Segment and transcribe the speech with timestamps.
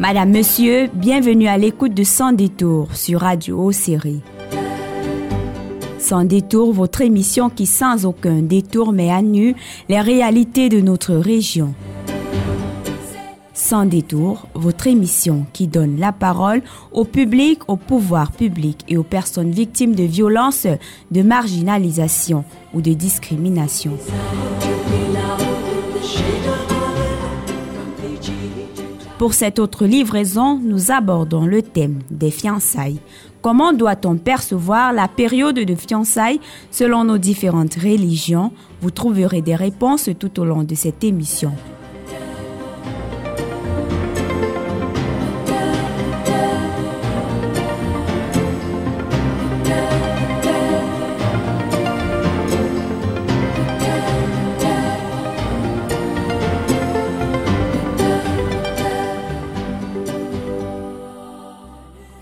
[0.00, 4.20] Madame, Monsieur, bienvenue à l'écoute de Sans détour sur Radio Série.
[5.98, 9.56] Sans détour, votre émission qui sans aucun détour met à nu
[9.88, 11.74] les réalités de notre région.
[13.54, 16.62] Sans détour, votre émission qui donne la parole
[16.92, 20.68] au public, au pouvoir public et aux personnes victimes de violences,
[21.10, 23.98] de marginalisation ou de discrimination.
[29.18, 33.00] Pour cette autre livraison, nous abordons le thème des fiançailles.
[33.42, 38.52] Comment doit-on percevoir la période de fiançailles selon nos différentes religions?
[38.80, 41.50] Vous trouverez des réponses tout au long de cette émission.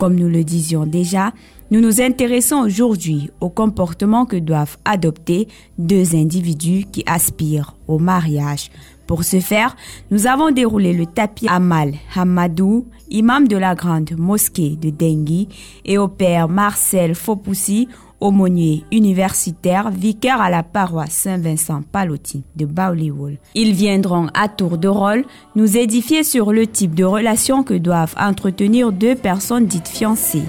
[0.06, 1.32] Comme nous le disions déjà,
[1.72, 5.48] nous nous intéressons aujourd'hui au comportement que doivent adopter
[5.78, 8.70] deux individus qui aspirent au mariage.
[9.08, 9.74] Pour ce faire,
[10.12, 15.48] nous avons déroulé le tapis à Mal Hamadou, imam de la grande mosquée de Dengui,
[15.84, 17.88] et au père Marcel Fopoussi,
[18.20, 23.38] aumônier universitaire, vicaire à la paroisse Saint-Vincent Palotti de Baoliwol.
[23.54, 28.14] Ils viendront à tour de rôle nous édifier sur le type de relation que doivent
[28.18, 30.44] entretenir deux personnes dites fiancées.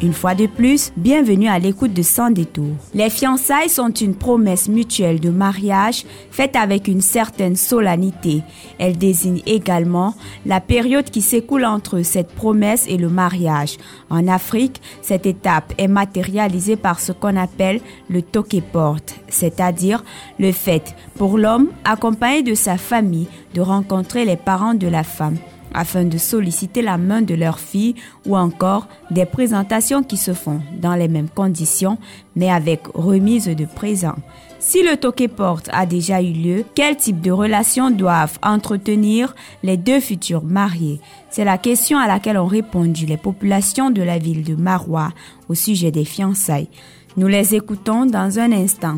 [0.00, 2.70] Une fois de plus, bienvenue à l'écoute de Sans détour.
[2.94, 8.42] Les fiançailles sont une promesse mutuelle de mariage faite avec une certaine solennité.
[8.78, 10.14] Elles désignent également
[10.46, 13.76] la période qui s'écoule entre cette promesse et le mariage.
[14.08, 20.04] En Afrique, cette étape est matérialisée par ce qu'on appelle le toke-porte, c'est-à-dire
[20.38, 25.38] le fait pour l'homme, accompagné de sa famille, de rencontrer les parents de la femme
[25.74, 27.94] afin de solliciter la main de leur fille
[28.26, 31.98] ou encore des présentations qui se font dans les mêmes conditions
[32.36, 34.16] mais avec remise de présents.
[34.60, 39.76] Si le toque porte a déjà eu lieu, quel type de relations doivent entretenir les
[39.76, 41.00] deux futurs mariés?
[41.30, 45.10] C'est la question à laquelle ont répondu les populations de la ville de Marois
[45.48, 46.68] au sujet des fiançailles.
[47.16, 48.96] Nous les écoutons dans un instant.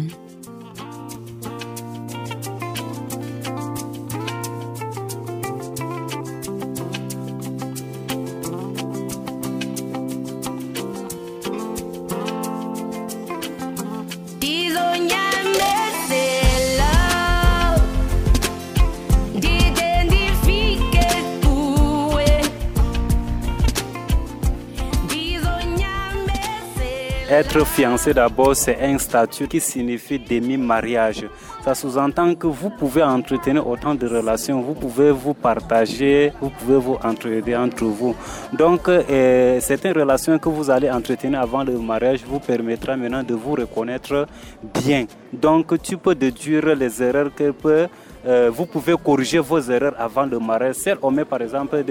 [27.41, 31.25] Être fiancé d'abord, c'est un statut qui signifie demi-mariage.
[31.65, 36.77] Ça sous-entend que vous pouvez entretenir autant de relations, vous pouvez vous partager, vous pouvez
[36.77, 38.15] vous entraider entre vous.
[38.53, 43.23] Donc, euh, c'est une relation que vous allez entretenir avant le mariage vous permettra maintenant
[43.23, 44.27] de vous reconnaître
[44.63, 45.07] bien.
[45.33, 47.87] Donc, tu peux déduire les erreurs que peut
[48.27, 50.75] euh, vous pouvez corriger vos erreurs avant le mariage.
[50.75, 51.83] Si on met par exemple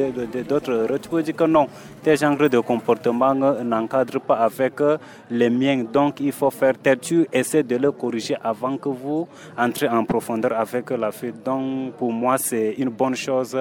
[0.48, 1.66] d'autres erreurs, tu peux dire que non,
[2.04, 4.98] tes genres de comportement n'encadrent pas avec euh,
[5.32, 5.84] les miens.
[5.92, 9.28] Donc il faut faire tel, tu essaies de le corriger avant que vous
[9.58, 11.34] entrez en profondeur avec la fille.
[11.44, 13.58] Donc pour moi, c'est une bonne chose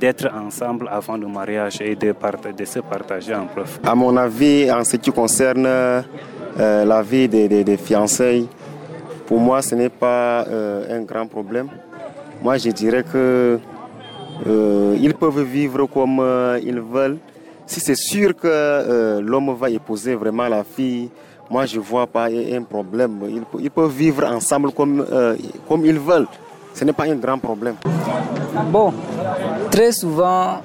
[0.00, 2.14] d'être ensemble avant le mariage et de,
[2.56, 3.80] de se partager en prof.
[3.84, 6.02] À mon avis, en ce qui concerne euh,
[6.56, 8.46] la vie des, fiancés,
[9.26, 11.68] pour moi, ce n'est pas un grand problème
[12.42, 13.58] moi je dirais que
[14.46, 17.18] euh, ils peuvent vivre comme euh, ils veulent.
[17.66, 21.10] Si c'est sûr que euh, l'homme va épouser vraiment la fille,
[21.50, 23.20] moi je vois pas un problème.
[23.58, 25.04] Ils, peuvent vivre ensemble comme,
[25.68, 26.28] comme ils veulent.
[26.72, 27.74] Ce n'est pas un grand problème.
[28.70, 28.92] Bon,
[29.70, 30.62] très souvent,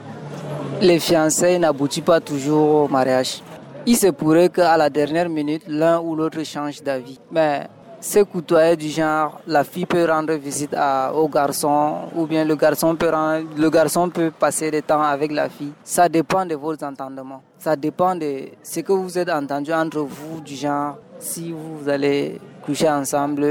[0.82, 3.42] les fiançailles n'aboutissent pas toujours au mariage.
[3.86, 7.20] il se pourrait qu'à la dernière minute, l'un ou l'autre change d'avis.
[7.32, 7.68] Mais
[8.04, 12.58] c'est côtoyer du genre, la fille peut rendre visite à, au garçon, ou bien le
[12.58, 13.10] garçon, peut
[13.58, 15.72] le garçon peut passer des temps avec la fille.
[15.86, 17.42] Ça dépend de vos entendements.
[17.58, 22.42] Ça dépend de ce que vous êtes entendu entre vous, du genre, si vous allez
[22.66, 23.48] coucher ensemble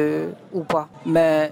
[0.52, 0.86] ou pas.
[1.06, 1.50] Mais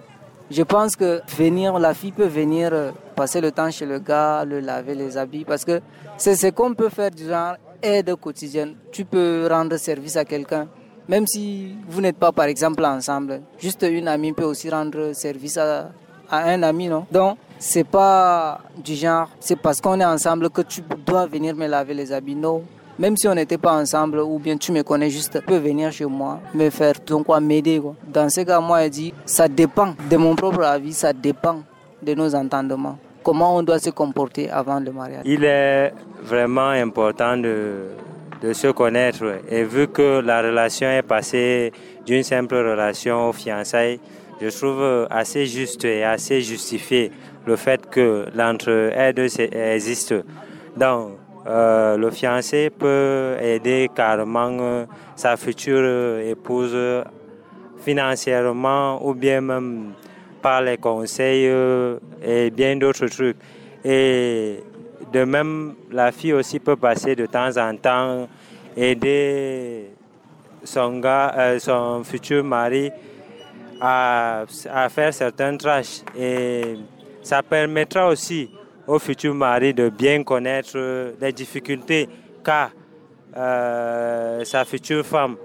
[0.51, 4.61] je pense que venir, la fille peut venir passer le temps chez le gars, le
[4.61, 5.81] laver les habits, parce que
[6.19, 8.75] c'est ce qu'on peut faire du genre aide quotidienne.
[8.93, 10.69] Tu peux rendre service à quelqu'un
[11.11, 15.59] même si vous n'êtes pas par exemple ensemble, juste une amie peut aussi rendre service
[15.59, 15.91] à,
[16.31, 17.05] un ami, non?
[17.11, 21.67] Donc, c'est pas du genre, c'est parce qu'on est ensemble que tu dois venir me
[21.67, 22.63] laver les habits, non.
[22.97, 25.91] Même si on n'était pas ensemble ou bien tu me connais juste, tu peux venir
[25.91, 27.83] chez moi, me faire donc quoi, m'aider.
[28.07, 31.63] Dans ce cas, moi, je dis, ça dépend de mon propre avis, ça dépend
[32.01, 35.23] de nos entendements comment on doit se comporter avant le mariage.
[35.25, 35.93] Il est
[36.23, 37.89] vraiment important de
[38.43, 39.25] de se connaître.
[39.49, 41.73] Et vu que la relation est passée
[42.07, 44.01] d'une simple relation aux fiançailles,
[44.41, 47.13] je trouve assez juste et assez justifié
[47.47, 50.15] le fait que l'entraide existe.
[50.77, 54.85] Donc, euh, le fiancé peut aider carrément euh,
[55.17, 56.77] sa future épouse
[57.79, 59.93] financièrement ou bien même
[60.43, 63.37] par les conseils euh, et bien d'autres trucs.
[63.85, 64.63] Et
[65.13, 68.29] de même, la fille aussi peut passer de temps en temps
[68.77, 69.91] aider
[70.65, 72.91] son, euh, futur mari
[73.81, 74.45] à,
[74.89, 76.03] faire certaines tâches.
[76.17, 76.77] Et
[77.23, 78.51] ça permettra aussi
[78.87, 82.09] au futur mari de bien connaître les difficultés
[82.45, 82.71] qu'a
[83.37, 85.37] euh, sa future femme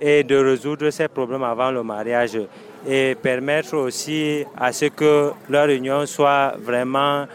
[0.00, 2.38] et de résoudre ses problèmes avant le mariage
[2.86, 7.26] et permettre aussi à ce que leur union soit vraiment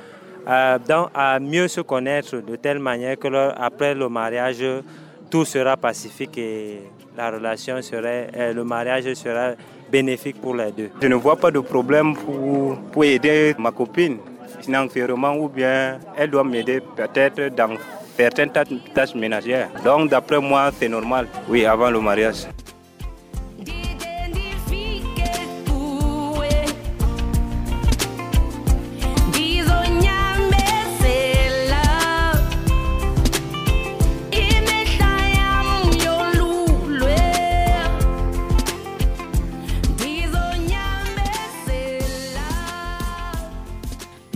[0.47, 0.77] euh,
[1.13, 3.27] à mieux se connaître de telle manière que
[3.59, 4.63] après le mariage,
[5.29, 6.81] tout sera pacifique et
[7.15, 9.51] la relation serait, euh, le mariage sera
[9.91, 10.89] bénéfique pour les deux.
[11.01, 14.17] Je ne vois pas de problème pour, pour aider ma copine
[14.61, 17.75] financièrement ou bien elle doit m'aider peut-être dans
[18.17, 18.51] certaines
[18.93, 19.69] tâches ménagères.
[19.83, 22.47] Donc d'après moi, c'est normal, oui, avant le mariage.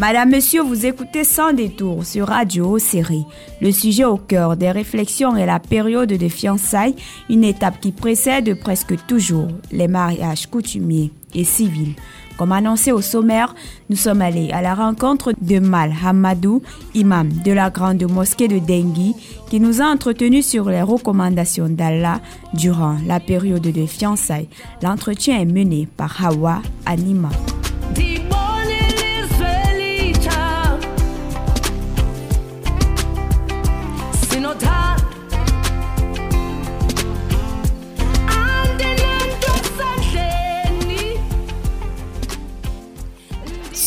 [0.05, 3.23] Madame, Monsieur, vous écoutez sans détour sur Radio Série.
[3.61, 6.97] Le sujet au cœur des réflexions est la période de fiançailles,
[7.29, 11.95] une étape qui précède presque toujours les mariages coutumiers et civils.
[12.37, 13.55] Comme annoncé au sommaire,
[13.89, 16.61] nous sommes allés à la rencontre de Mal Hamadou,
[16.93, 19.15] imam de la grande mosquée de Dengui,
[19.49, 22.19] qui nous a entretenus sur les recommandations d'Allah
[22.53, 24.49] durant la période de fiançailles.
[24.81, 27.29] L'entretien est mené par Hawa Anima.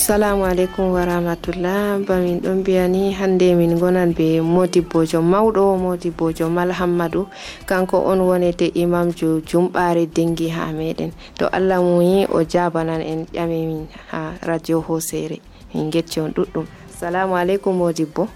[0.06, 1.98] assalamu aleykum wa rahmatullah.
[2.06, 7.26] Bamin ɗon mbiya ni hande min gonan be modibbojo mawɗo modibbojo malhammadou
[7.66, 11.10] kanko on wonete imamjo jumɓare dengi ha meɗen.
[11.38, 15.40] To allah muyi o jabanan en ƴami min ha radio hosere.
[15.74, 16.66] Min gecci on ɗuɗɗum.
[16.94, 18.28] Assalamu aleykum modibbo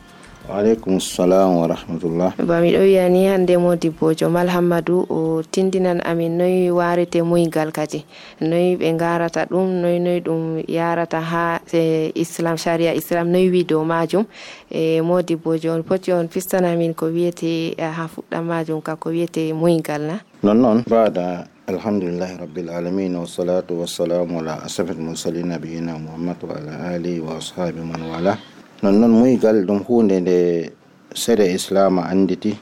[0.51, 2.35] waaleykum salam wa rahmatullah.
[2.43, 8.05] Ba miɗo wiya ni modibbo modibbojo malhammadou o tindinan amin noyi warete muygal kadi
[8.41, 13.65] noyi ɓe garata ɗum noyi noyi ɗum yarata ha e islam sharia islam noyi wi
[13.65, 14.27] dow majum.
[14.71, 20.03] E modibbojo on poti on fistanamin ko wiyete ha fuɗɗam majum ka ko wiyete muygal
[20.03, 20.19] na.
[20.43, 26.99] Non noon bada alhamdulillahi rabbil alamin wassalatu wassalamu ala asrafil mursalin nabiyina muhammad wa ala
[26.99, 28.35] alihi wa ashabi man wala
[28.83, 30.37] noon noon muygal ?um huunde nde
[31.13, 32.53] sere islama annditi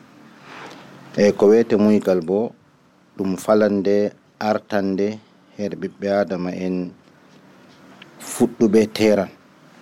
[1.15, 2.51] eeyi ko wiyetee muygal boo
[3.23, 4.11] ?um falande
[4.51, 5.07] artande
[5.57, 6.91] heede ?i??e adama en
[8.19, 9.31] fu??u?e teeram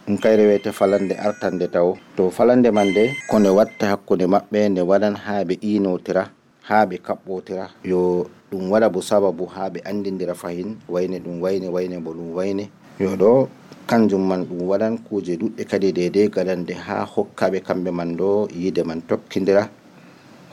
[0.09, 4.69] ?um kayre wiyetee falande artande taw to falande man ndee ko nde watta hakkunde ma??e
[4.69, 6.29] nde wa?an haa ?e iinotira
[6.69, 11.69] haa ?e ka??otira yo ?um wa?a bo sababu haa ?e anndonndira fayin wayne ?um wayni
[11.73, 12.69] wayne mbo ?um wayni
[13.01, 13.49] yo ?o
[13.87, 18.83] kanjum man ɗum waɗan kuje ɗuɗɗe kadi deydey gadande ha hokkaɓe kamɓe man ɗo yide
[18.83, 19.71] man tokkidira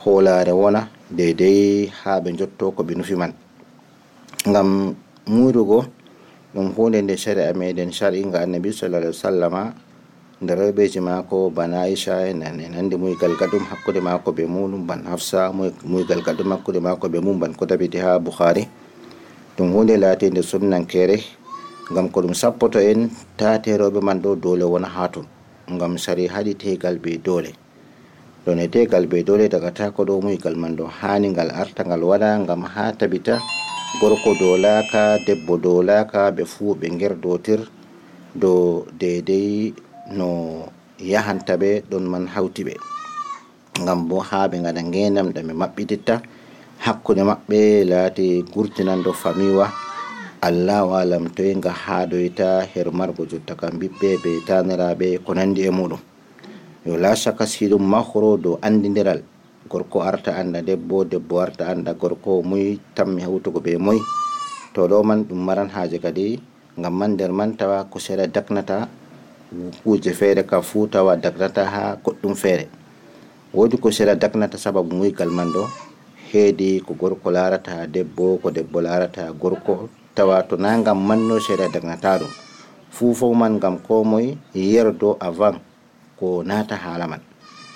[0.06, 3.32] hoolaare wona dedei ha ɓe jotto ko ɓe nufi man.
[4.48, 4.94] Ngam
[5.26, 5.84] muyrugo
[6.54, 9.74] ɗum hunde nde shari'a meɗen shari'inga annabi sallah alih w sallama
[10.42, 15.50] nder rewɓeji maako bana aicha e nandi muygal gaɗum hakkude maako ɓe muɗum ban hafsa
[15.84, 18.68] muygal gaɗum hakkude maako ɓe mum ban ko tabiti ha bouhari
[19.56, 21.18] ɗum hunde laatinde sumnankere
[21.92, 25.26] ngam ko ɗum sappoto en taterewɓe man ɗo dole wona ha ton.
[25.74, 27.52] Ngam sari haɗi tegal be dole
[28.44, 31.84] ɗon e tegal be dole daga ta ko ɗo muygal man ɗo hani ngal arta
[31.84, 33.40] ngal waɗa ngam ha tabita
[34.00, 37.60] gorko dolaka debbo dolaka ɓe fuu ɓe gerdotir
[38.34, 39.72] dow dedei
[40.16, 40.28] no
[41.00, 42.74] yahanta ɓe ɗon man hawti ɓe.
[43.82, 46.14] Ngam bo ha ɓe gaɗa ngenam ɗa ɓe maɓɓititta.
[46.84, 49.83] Hakkude maɓɓe laati gurtinanɗo famiwa.
[50.44, 55.72] Allahu alam toy nga haɗoyta her margo jotta kam ɓiɓɓe ɓe taniraɓe ko nandi e
[56.84, 56.94] yo
[59.70, 63.98] gorko arta anda debbo debbo arta anda gorko muy tammi hawtugo ɓe moy
[64.74, 66.26] to ɗo man ɗum maran haje kadi
[66.78, 68.88] ngam man nder man tawa ko seeɗa daknata
[69.82, 72.66] kuje feere ka fuu tawa daknata ha goɗɗum feere.
[73.54, 75.64] Wodi ko seeɗa daknata sababu muygal man ɗo
[76.86, 79.32] ko gorko larata debbo ko debbo larata
[80.14, 82.32] tawa to na ngam manno sharia dagnata ɗum
[82.94, 85.58] fuufo man ngam ko moye yerdo avant
[86.18, 87.20] ko nata haala man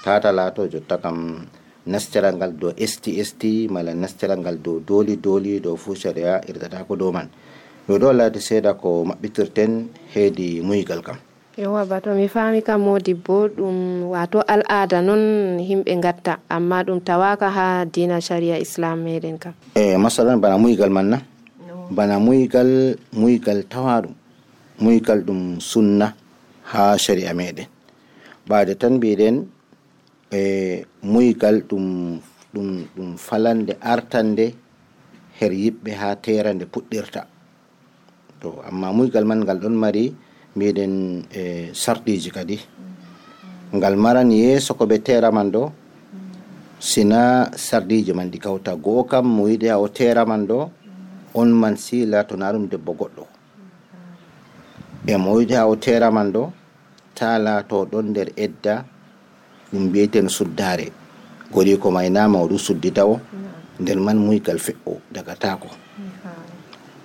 [0.07, 1.47] tata laato jotta kam
[1.87, 6.87] nastiral ngal dow esti esti mala nastiral ngal dow dooli dooli dow fuu sharia irdata
[6.87, 7.27] ko dow man
[7.89, 11.17] yo ɗo laati seeɗa ko maɓɓitirten heedi muygal kam.
[11.57, 17.01] Yowa bato mi faami kam modi bo ɗum wato al'ada noon himɓe gatta amma ɗum
[17.01, 19.55] tawaka ha dina sharia islam meɗen kam.
[19.75, 21.19] E masalan bana muygal man na
[21.91, 24.15] bana muygal muygal tawaaɗum
[24.85, 26.15] muygal ɗum sunna
[26.71, 27.67] ha shari'a meɗen.
[28.49, 29.37] Ɓaade tan mbiɗen
[30.33, 31.87] e muygal ɗum
[32.55, 34.55] ɗum ɗum falande artande
[35.41, 37.21] her yiɓɓe ha terande puɗɗirta.
[38.41, 40.15] To amma muygal man ngal ɗon mari
[40.57, 40.93] mbiɗen
[41.33, 42.57] e sarɗiji kadi.
[43.77, 45.73] Ngal maran yeeso ko ɓe tera man ɗo
[46.81, 50.71] sina sarɗiji man ɗi kawta goo kam mo yiɗi ha o tera man ɗo
[51.41, 53.25] on man sila to na ɗum debbo goɗɗo
[55.07, 55.75] e mo yiɗi ha o
[56.35, 56.43] ɗo
[57.17, 58.75] ta laato ɗon nder edda
[59.73, 60.87] ɗum mbiyeten suddare.
[61.53, 63.21] Gori ko maynama o ɗum suddita o
[63.81, 65.69] nder man muygal fe'o daga tako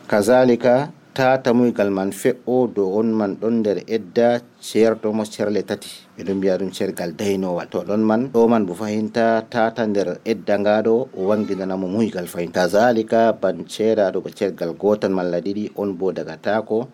[0.10, 5.90] kazalika tata muygal man fe'o dow on man ɗon nder edda ceertomo cerle tati.
[6.18, 7.68] Ɓeɗon mbiya ɗum cergal daynowal.
[7.70, 12.52] To ɗon man ɗo man bo fahinta tata nder edda ngaɗo o wangidanamo muygal fahin
[12.52, 16.88] kazalika ban ceeraɗo ko cergal gotal malla ɗiɗi on bo daga tako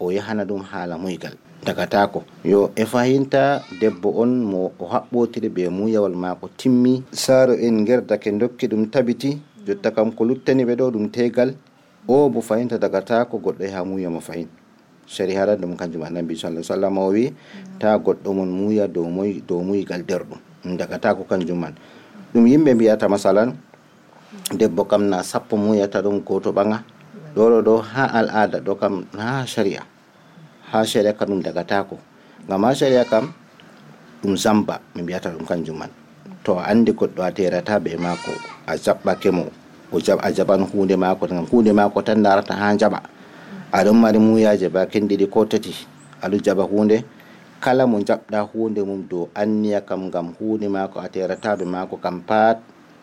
[0.00, 1.34] o yahana ɗum haala muygal
[1.64, 7.04] dagatako yo e fahinta debbo on mo o haɓɓotiri be muyawal mako timmi.
[7.12, 11.54] Saaro en gerdake dokki ɗum tabiti jotta kam ko luttani ɓe ɗo ɗum tegal
[12.08, 14.48] o bo fayin tadagata ko goɗɗo yaha muuya mo fayin
[15.10, 17.34] sari harande mum kanjum annabi sallah sallam o wi
[17.82, 20.38] ta goɗɗo mon muya dow moy dow muyigal derɗum.
[20.62, 21.74] Ɗum dagata ko kanjum man.
[22.30, 23.58] Ɗum yimɓe mbiyata masalan
[24.54, 26.84] debbo kam na sappo muyata ɗum goto ɓaga
[27.34, 29.82] ɗoɗo ɗo ha al'ada ɗo kam ha sharia.
[30.70, 31.98] Ha sharia kam ɗum dagatako
[32.46, 33.34] ngam ha sharia kam
[34.22, 35.90] ɗum zamba mi mbiyata ɗum kanjum man.
[36.46, 38.30] To a andi goɗɗo a terata be mako
[38.70, 39.44] a jaɓɓake mo.
[40.22, 43.00] a jaɓan hunde mako tan hunde mako tan darata ha jaɓa
[43.72, 45.74] aɗon mari muyaje ba kenɗiɗi ko tati.
[46.22, 47.04] Aɗo jaɓa hunde
[47.60, 52.20] kala mo jaɓɗa hunde mum dow anniya kam ngam hunde mako a terataɓe mako kam
[52.22, 52.58] pat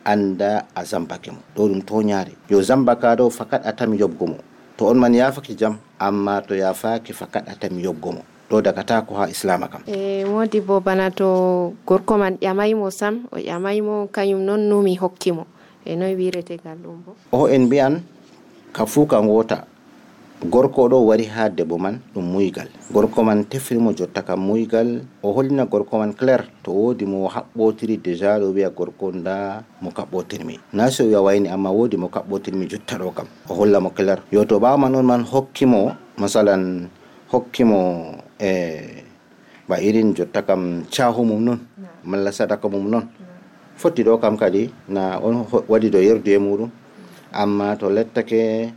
[0.06, 1.40] anda a zambake mo.
[1.56, 4.38] Ɗo ɗum toñare yo zambaka ɗo fakat a tami yoɓgo mo.
[4.78, 8.22] To on man yafaki jam amma to yafaki fakat a tami yoɓgo mo.
[8.50, 9.82] Ɗo dagata ko ha islama kam.
[9.88, 15.46] E modi bo bana to gorko man ƴamaymo sam o ƴamaymo kañum noon numi hokkimo
[15.88, 18.04] e noy wiretegal ɗum bo o en mbiyan
[18.76, 19.64] ka fuu ka ngota
[20.46, 22.70] gorko ɗo wari ha debbo man ɗum muygal.
[22.94, 25.02] Gorko man tefrimo jotta kam muygal.
[25.24, 27.98] O hollina gorko man claire to wodi mo haɓɓotiri.
[27.98, 30.60] Déjà ɗo wiya gorko nda mo kaɓɓotirmi.
[30.74, 33.26] Na so wiya wayni amma wodi mo kaɓɓotirmi jotta ɗo kam.
[33.50, 36.90] O holla mo claire yo to ɓawa man on man hokkimo masalan
[37.34, 39.04] hokkimo e
[39.68, 41.60] ba irin jotta kam cahu mum non
[42.06, 43.04] malla sadaka mum non
[43.78, 46.70] fotti ɗo kam kadi na on waɗi do yerdu e muɗum.
[47.32, 48.74] Amma to lettake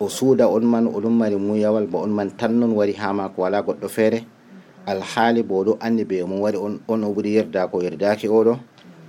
[0.00, 3.42] o suuda on man oɗum mari muyawal ba on man tan non wari ha mako
[3.42, 4.26] wala goɗɗo feere.
[4.86, 8.58] Alhaali bo oɗo anndi be mum wari on on o ɓuri yerda ko yerdaki oɗo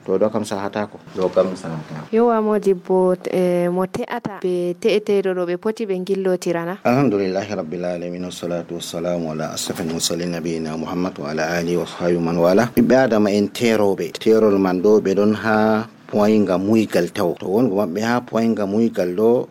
[0.06, 5.44] to ɗo kam sahatako ɗo kam sahatako yowa modibbo e mo te'ata ɓe te'eteɗo ɗo
[5.48, 11.32] ɓe poti ɓe gillotirana alhamdulillahi rabbil alamin wassalatu wassalamu ala asrafil mursalin nabiyina mouhammad wa
[11.32, 15.34] ala alihi wa sahbi man wala ɓiɓɓe adama en teroɓe terol man ɗo ɓe ɗon
[15.40, 19.48] ha poyga muygal taw to wongo maɓɓe ha poyga muygal ɗo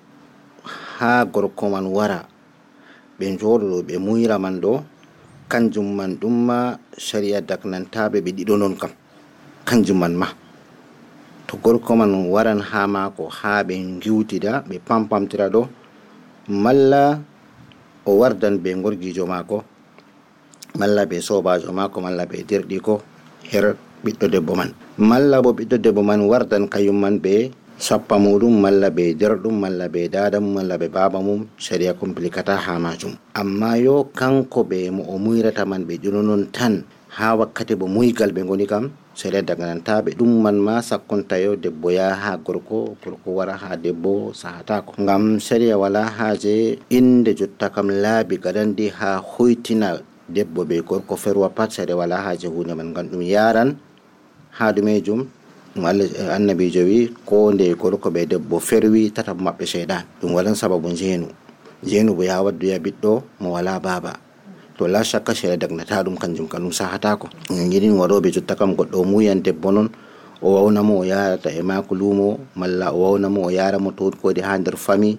[1.00, 2.28] ha gorko man wara
[3.18, 4.84] ɓe joɗoɗo ɓe muyra man ɗo
[5.48, 8.90] kanjum man ɗum ma sharia daknantaɓe ɓe ɗiɗo non kam
[9.64, 10.28] kanjum man ma
[11.52, 15.68] to gorko man waran ha mako ha ɓe giwtida ɓe pampamtira ɗo
[16.48, 17.20] malla
[18.08, 19.60] o wardan be gorgijo mako
[20.80, 22.94] malla be sobajo mako malla be derɗiko
[23.52, 24.72] her ɓiɗɗo debbo man.
[24.96, 29.88] Malla bo ɓiɗɗo debbo man wardan kayum man be sappa muɗum malla be derɗum malla
[29.92, 33.12] be dada mum malla be baba mum sharia complicata ha majum.
[33.36, 36.80] Amma yo kanko ɓe mo o muyrata man ɓe ƴunonon tan
[37.20, 41.90] ha wakkati bo muygal ɓe goni kam sharia daganantaɓe ɗum man ma sakkonta yo debbo
[41.92, 44.96] yaha ha gorko gorko wara ha debbo sahatako.
[45.00, 51.48] Ngam sharia wala haje inde jotta kam laabi gadandi ha hoytina debbo be gorko ferwa
[51.52, 51.70] pat.
[51.76, 53.76] Sharia wala haje hunde man ngam ɗum yaran
[54.56, 55.26] ha ɗumejum
[55.76, 55.84] ɗum
[56.32, 59.86] annabijo wi ko nde gorko ɓe debbo ferwi tata maɓɓe
[60.20, 61.28] ɗum waɗan sababu jenu
[61.82, 63.80] jenu bo ya wadduya ɓiɗɗo mo wala
[64.82, 68.98] to la shakka sharia dagnata ɗum kanjum kam ɗum sahatako yiɗin waɗoɓe jotta kam goɗɗo
[68.98, 69.88] o muyan debbo noon
[70.42, 74.58] o wawnamo o yarata e mako lumo malla o wawnamo o yaramo to kodi ha
[74.58, 75.18] nder famille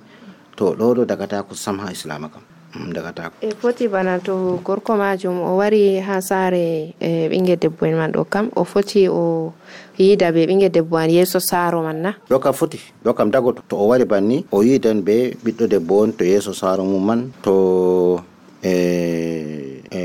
[0.57, 2.43] to ɗo ɗo dagatako sam ha islama kam.
[2.73, 7.95] Dagatako e foti bana to gorko majum o wari ha sare e ɓingel debbo en
[7.95, 9.53] man ɗo kam o foti o
[9.97, 12.11] yida be ɓingel debbo an yeeso saaro man na?
[12.29, 13.61] Ɗo kam foti ɗo kam dagoto.
[13.69, 17.31] To o wari banni o yidan be ɓiɗɗo debbo on to yeeso saaro mum man
[17.43, 18.19] to
[18.63, 20.01] e e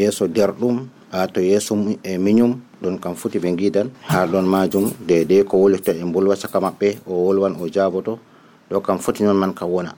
[0.00, 4.90] yeeso derɗum ha to yeeso e miñum ɗon kam foti ɓe gidan ha ɗon majum
[5.06, 8.18] dede ko wolita e bolwa caka maɓɓe o wolwan o jaboto
[8.70, 9.92] ɗo kam foti noon man kam wona.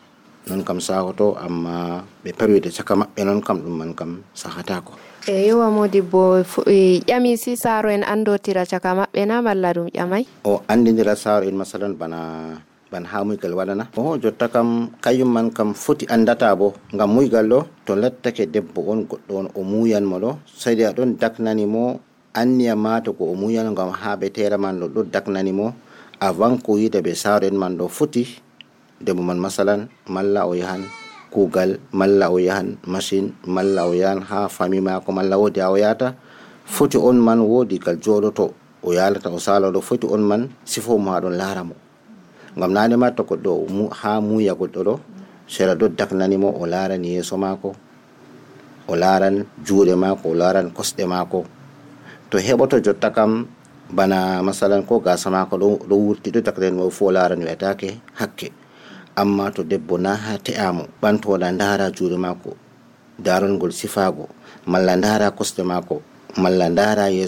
[0.48, 4.92] Non kam sahoto amma ɓe parwide caka maɓɓe non kam ɗum man kam sahatako
[5.28, 6.42] e yowa modi bo
[7.06, 10.26] ƴami si saro en andotira caka maɓɓe na malla ɗum ƴamay?
[10.44, 12.58] O andidira saro en masalan bana
[12.92, 17.48] ban ha muygal waɗana o jotta kam kayum man kam foti andata bo ngam muygal
[17.48, 22.00] ɗo to lattake debbo on goɗɗo on o muyanmo ɗo sadi a ɗon daknanimo
[22.36, 25.72] anniya mata ko o muyano ngam ha ɓe tera man ɗo ɗo daknanimo
[26.20, 28.28] avant ko yida ɓe saaro en man ɗo foti
[29.00, 30.84] debbo man masalan malla o yahan
[31.32, 35.76] kugal malla o yahan machine malla o yahan ha fami mako malla wodi ha o
[35.80, 36.12] yahata
[36.68, 38.52] foti on man woodi gal jooɗoto
[38.84, 41.74] o yalata o sala ɗo foti on man sifo mo laara mo
[42.56, 43.52] ngam nane matta goɗɗo
[44.00, 44.94] ha muya goɗɗo ɗo
[45.48, 47.36] sera ɗo daknanimo o larani yeeso
[48.88, 51.04] o laran juuɗe mako o laran kosɗe
[52.30, 53.08] to heɓoto jotta
[53.92, 55.54] bana masalan ko gasa mako
[55.88, 58.48] ɗo wurti ɗo daknanimo fu o laran wiyatake hakke.
[59.16, 62.56] Amma to debbo na ha te'amo ɓantoɗa dara juuɗe mako
[63.20, 64.28] darolngol sifago
[66.36, 66.66] malla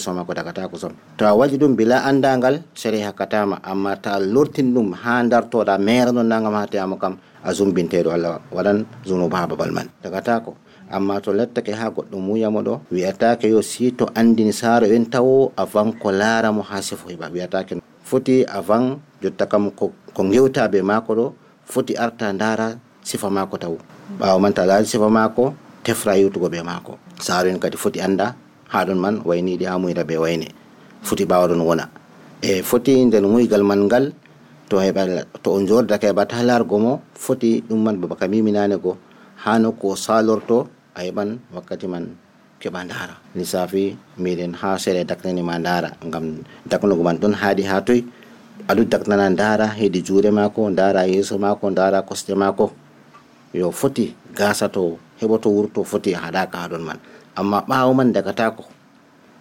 [0.01, 4.19] soma ko mako dagatako som to a waɗi ɗum bila anndangal sere hakkatama amma ta
[4.19, 9.39] lortin ɗum ha dartoɗa mera no nagam ha am kam a zumbinteɗo allah waɗan zunuba
[9.45, 9.89] ha babal man.
[10.03, 10.55] Dagatako
[10.91, 15.53] amma to lettake ha goɗɗo muyamo ɗo wiyatake yo si to andini saaro en tawo
[15.57, 19.93] avant ko laramo ha sifo heɓa wiyatake foti avant jotta kam ko
[20.33, 21.27] gewta be mako ɗo
[21.69, 23.75] foti arta dara sifa mako taw
[24.21, 25.53] ɓawo man ta laari sifa mako
[25.85, 28.33] tefra yewtugo be mako saaro en kadi foti anda
[28.73, 30.49] ha ɗon man wayniɗi ha muyra ɓe wayne
[31.03, 31.25] foti
[31.69, 31.89] wona.
[32.43, 34.13] E foti nder muygal man ngal
[34.69, 35.03] to heɓa
[35.43, 38.97] to o jordake heɓata largo mo foti ɗum man babaka miminane go
[39.45, 42.05] ha nokku o salorto a heɓan wakkati man
[42.61, 48.01] keɓa dara lissafi miɗen ha sere daknanima dara gam daknugo man ɗon haaɗi ha toy.
[48.69, 51.69] Aɗu daknana dara hedi juuɗe mako dara yeeso mako
[52.09, 52.73] kosɗe mako
[53.53, 56.99] yo foti gasa to heɓoto wurto foti haɗaka ha ɗon man
[57.37, 58.65] amma ɓawo man dagatako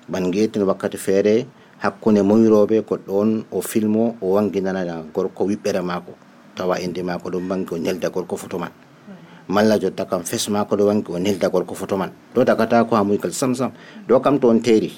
[0.09, 1.45] ban banngeetin wakkati feere
[1.83, 4.81] hakkunde moyroɓe goɗɗo on o filmo o wanginana
[5.13, 6.11] gorko wiɓɓere mako
[6.55, 8.71] tawa inde mako ɗon bangi o nelda gorko foto man.
[9.47, 12.09] Malla jotta kam fes mako ɗo wangi o nelda gorko foto man.
[12.33, 13.71] Ɗo dagatako ha muygal sam sam
[14.07, 14.91] ɗo kam to on teeri.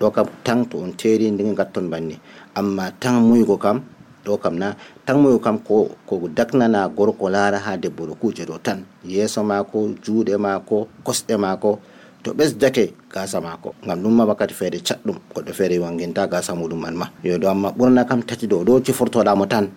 [0.00, 2.20] Ɗo kam tan to on teeri ndege gatton banni
[2.54, 3.82] amma tan muygo kam
[4.24, 4.74] ɗo kam na
[5.06, 8.84] tan muygo kam ko ko daknana gorko laara ha debbo ɗo kuje ɗo tan.
[9.04, 11.78] Yeeso mako juuɗe mako kosɗe mako
[12.22, 16.80] to ɓesdake gasa mako ngam ɗum ma wakkati feere catɗum goɗɗo feere wanginta gasa muɗum
[16.80, 17.06] man ma.
[17.24, 19.68] Yo do amma ɓurna kam tati ɗo ɗo cifortoɗamo tan.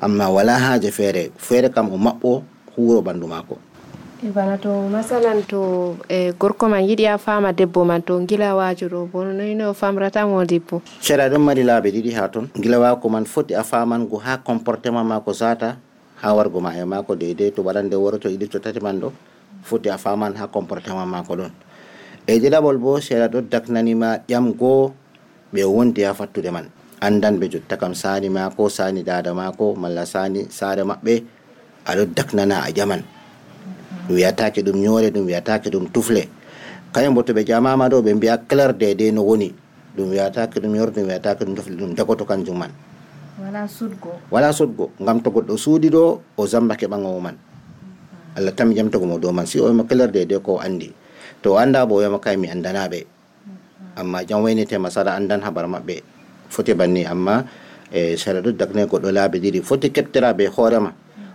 [0.00, 2.42] Amma wala haaje feere feere kam o maɓɓo
[2.76, 3.58] huuro ɓandu maako.
[4.22, 8.86] E bana to masalan to e gorko man yiɗi a fama debbo man to gilawajo
[8.88, 10.82] ɗo bo noyno o famratamo debbo?
[11.00, 15.32] Sera ɗon mari laaɓe ɗiɗi ha toon gilawako man foti a famango ha comportement mako
[15.32, 15.76] sata
[16.22, 19.10] ha wargo ma e mako deydey to waɗande woro to iɗi to tati man ɗo
[19.64, 21.50] foti a faman ha comportement mako ɗon.
[22.26, 24.92] E ɗiɗaɓol bo seeɗa ɗo daknanima ƴamgo
[25.52, 26.66] ɓe wondi ha fattude man.
[27.00, 31.14] Andan ɓe jotta kam sani mako sani dada mako malla sani saare maɓɓe
[31.86, 33.02] aɗo daknana a ƴaman
[34.06, 36.28] ɗum wiyatake ɗum ñoore ɗum wiyatake ɗum tufle.
[36.92, 39.54] Kayen bo to ɓe ƴamama ɗo ɓe mbiya claire dede no woni.
[39.96, 42.70] Ɗum wiyatake ɗum yor ɗum wiyatake ɗum dofli ɗum dagoto kanjum man.
[43.40, 47.36] Wala sudgo wala sodgo ngam to goɗɗo suudi ɗo o zambake ɓaŋowo man.
[48.36, 49.46] Allah tami jamtogomo dow man.
[49.46, 50.92] Si o wima claire dede ko andi
[51.42, 53.06] to o wiyama kay mi andanaɓe
[53.96, 56.02] amma jam waynitema saɗa andan habar maɓɓe
[56.48, 57.44] foti banni amma
[57.92, 60.92] e sara ɗo dagne goɗɗo laabi ɗiɗi foti keɓtira be hoorema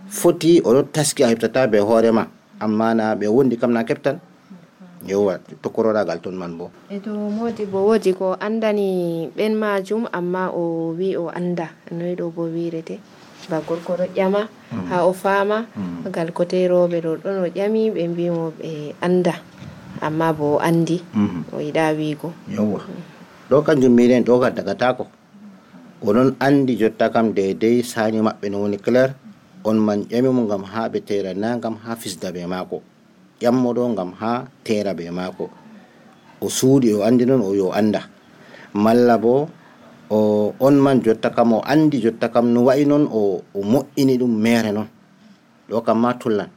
[0.08, 2.26] foti oɗo taski a heɓtata be hoorema
[2.60, 4.18] amma na ɓe wondi kam na keɓtan
[5.06, 6.70] yowa tokkoroɗagal toon man bo.
[6.90, 12.14] E to modi bo woodi ko andani ɓen majum amma o wi o anda noyi
[12.18, 12.98] ɗo bo wirete
[13.50, 14.48] ba gorko ɗo ƴama
[14.90, 15.66] ha o faama
[16.08, 19.34] ngal kote roɓe ɗo ɗon o ƴami ɓe mbimo ɓe anda
[20.00, 21.00] amma bo andi
[21.52, 22.80] o yiɗa wiigo yowa
[23.50, 25.04] ɗo kanjum mbiɗen ɗo ka dagatako
[26.06, 29.14] onon andi jotta kam dedei sani maɓɓe no woni claire.
[29.66, 32.82] On man ƴamimo ngam ha ɓe tera na ngam ha fisda be maako.
[33.42, 35.50] Ƴammoɗo ngam ha tera be maako.
[36.40, 38.00] O suuɗi o andi noon o yo anda
[38.74, 39.48] malla bo
[40.10, 44.14] o on man jotta kam o andi jotta kam no wayi noon o o moƴƴini
[44.20, 44.86] ɗum mere noon
[45.68, 46.50] ɗo kam ma tullan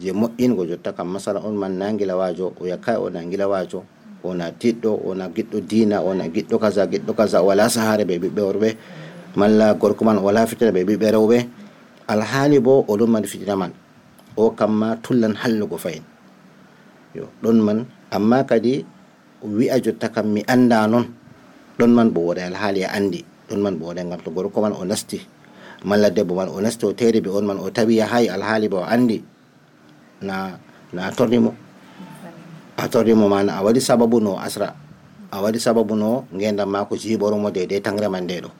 [0.00, 3.84] je moƴƴingo jotta kam masala on man na gilawajo o yakkay o na gilawajo
[4.24, 8.68] wona tiɗɗo wona giɗɗo dina wona giɗɗo kaza giɗɗo kaza wala sahare ɓe ɓiɓɓe worɓe
[9.36, 11.38] malla gorko man wala fitina ɓe ɓiɓɓe rewɓe
[12.08, 13.72] alhaali bo oɗon mari fitina man
[14.36, 16.02] o kamma tullan hallugo fayin
[17.14, 17.78] yo ɗon man
[18.10, 18.82] amma kadi
[19.44, 21.06] wi'a jotta kam mi anda noon
[21.78, 24.72] ɗon man bo woɗa alhaali a andi ɗon man bo woɗa gam to gorko man
[24.72, 25.20] o nasti
[25.84, 28.80] malla debbo man o nasti o teri ɓe on man o tawi yahayi alhaali bo
[28.80, 29.20] o andi
[30.24, 30.56] na
[30.92, 31.52] na tornimo
[32.76, 34.74] a torrimo mana a waɗi sababu no asra.
[35.30, 38.50] A waɗi sababu no gendam mako jiɓoromo dede tangre man nde ɗo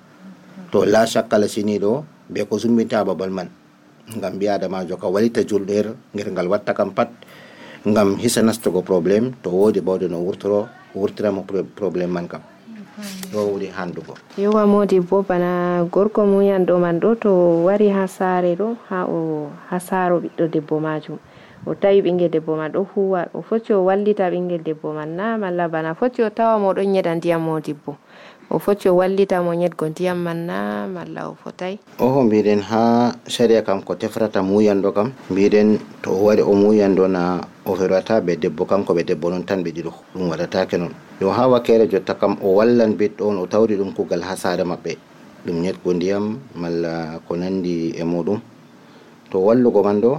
[0.70, 1.06] to la
[1.48, 3.48] sini ɗo be ko sumbinta babal man
[4.16, 7.10] ngam mbi adamajo ka walita julɗoyr ngel ngal watta kam pat.
[7.86, 11.44] Ngam hisa nastugo probléme to wodi bawde no wurtoro wurtiramo
[11.76, 12.40] probléme man kam.
[13.32, 17.30] Ɗo handugo yowa modi bo bana gorko muyanɗo man ɗo to
[17.66, 19.78] wari ha saare ɗo ha o ha
[20.48, 21.18] debbo majum
[21.66, 25.38] o tawi ɓingel debbo man ɗo huwa o foti o wallita ɓingel debbo man na
[25.38, 27.96] malla bana foti o tawa mo ɗon yeɗa ndiyam modibbo
[28.50, 33.12] o foti o wallita mo yedgo ndiyam man na malla o fotay oho mbiɗen ha
[33.26, 38.20] saria kam ko tefrata muyanɗo kam mbiɗen to o wari o muyanɗo na o ferwata
[38.20, 41.86] ɓe debbo kanko ɓe debbo noon tan ɓe ɗiɗo ɗum waɗatake noon yo ha wakkere
[41.88, 44.92] jotta kam o wallan biɗɗo on o tawri ɗum kugal ha saare maɓɓe.
[45.46, 48.40] Ɗum yedgo ndiyam malla ko nandi e muɗum.
[49.30, 50.18] To wallugo man ɗo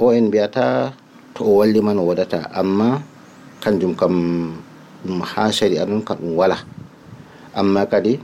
[0.00, 0.92] o en mbiyata
[1.36, 2.96] to o walli man o waɗataa ammaa
[3.62, 4.14] kanjum kam
[5.04, 6.56] ɗum ha sari'a noon kam ɗum wala.
[7.54, 8.16] Amma kadi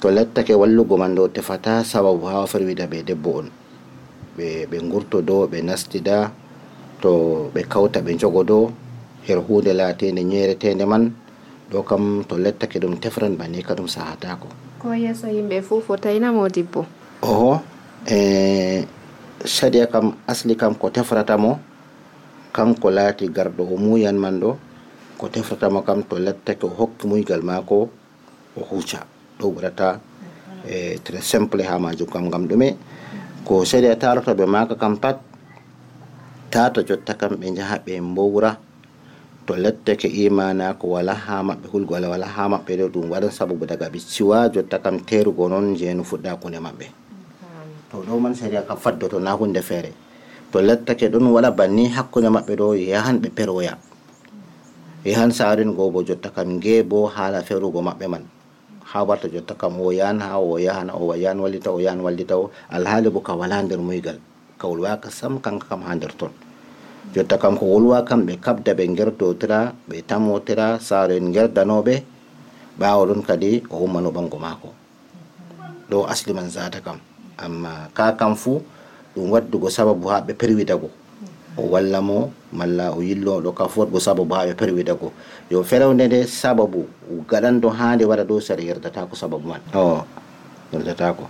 [0.00, 3.46] to lettake wallugo man ɗo tefata sababu haa firwida ɓe debbo on.
[4.38, 6.30] Ɓe ɓe gurto dow ɓe nastida
[7.02, 7.10] to
[7.54, 8.70] ɓe kawta ɓe jogo dow
[9.26, 11.10] her hunde latede ñeretede man
[11.70, 14.46] ɗo kam to lettake ɗum tefran bani ka ɗum sahatako.
[14.78, 16.86] Ko yeeso yimɓe fuu fotaynamo modibbo
[17.22, 17.60] oho
[18.06, 18.82] e
[19.44, 21.58] sadia kam asli kam ko tefratamo
[22.54, 24.50] kanko laati garɗo o muyan man ɗo
[25.18, 27.90] ko tefratamo kam to lettake o hokki muygal mako
[28.56, 28.60] o
[29.42, 29.98] ɓurata
[30.66, 32.76] e très simple ha majum kam gam ɗume.
[33.44, 33.64] Ko
[34.46, 35.18] maka kam pat
[36.50, 38.56] tata jotta kam ɓe jaha ɓe mbowra
[39.46, 43.30] to lettake imana ko wala ha maɓɓe hulgo wala wala ha maɓɓe ɗo ɗum waɗan
[47.92, 49.92] to ɗo man saria kam faddoto na hunde feere
[50.50, 53.76] to lettake ɗon waɗa banni hakkude maɓɓe ɗo yahan ɓe peroya.
[55.04, 58.24] Yahan saringo bo jotta kam nge bo haala ferugo maɓɓe man.
[58.90, 62.34] Ha warta jotta kam o yahan ha o yahan o yahan wallita o yahan wallita
[62.36, 64.16] o alhaali bo ka wala nder muygal
[64.58, 66.32] ka wolwaka sam kanka kam ha nder ton.
[67.12, 71.94] Jotta kam ko wolwa kam ɓe kabda ɓe gerdotira ɓe tamotira saare en gerdanoɓe
[72.80, 74.68] ɓawo ɗon kadi o ummano ɓango mako
[75.92, 76.96] ɗo asli man zata kam
[77.38, 78.62] amma ka kam fuu
[79.16, 80.90] ɗum waddugo sababu ha ɓe perwidago
[81.56, 85.12] o walla mo malla o yilloɗo ka fu waɗgo sababu ha ɓe perwidago
[85.50, 86.88] yo ferewde nde sababu
[87.28, 89.60] gaɗanɗo hande waɗa dow sara yerdatako sababu man.
[89.74, 90.04] O
[90.72, 91.28] yerdatako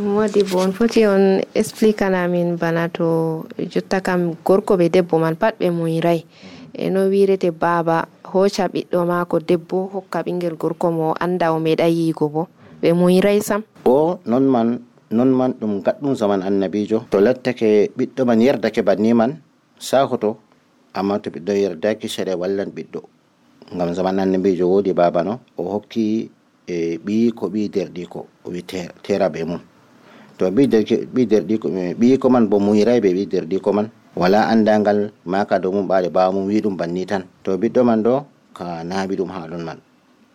[0.00, 5.56] modi bo on foti on expliquanamin bana to jotta kam gorko ɓe debbo man pat
[5.60, 6.24] ɓe muyray
[6.72, 11.60] e no wirete baaba hoca ɓiɗɗo maako debbo hokka ɓingel gorko mo o anda o
[11.60, 12.48] meeɗa yiigo bo.
[12.82, 13.62] Ɓe muyray sam.
[13.84, 14.80] O non man
[15.12, 17.04] non man ɗum gaɗɗum zaman annabijo.
[17.12, 19.36] To lattake ɓiɗɗo man yerdake banni man
[19.78, 20.38] sahoto
[20.94, 23.00] amma to ɓiɗɗo yerdaki sere wallan ɓiɗɗo.
[23.76, 26.30] Ngam zaman annabijo wodi baba no o hokki
[26.66, 28.60] e ɓi ko ɓi derɗiko o wi
[29.02, 29.60] tera be mum.
[30.38, 30.66] To ɓi
[31.28, 31.68] derɗiko
[32.00, 36.08] ɓi ko man bo muyiray ɓe ɓi derɗiko man wala andangal maka dow mum ɓaade
[36.12, 37.22] bawa mum wi ɗum banni tan.
[37.44, 38.24] To ɓiɗɗo man ɗo
[38.56, 39.78] ka naaɓi ɗum haɗon man.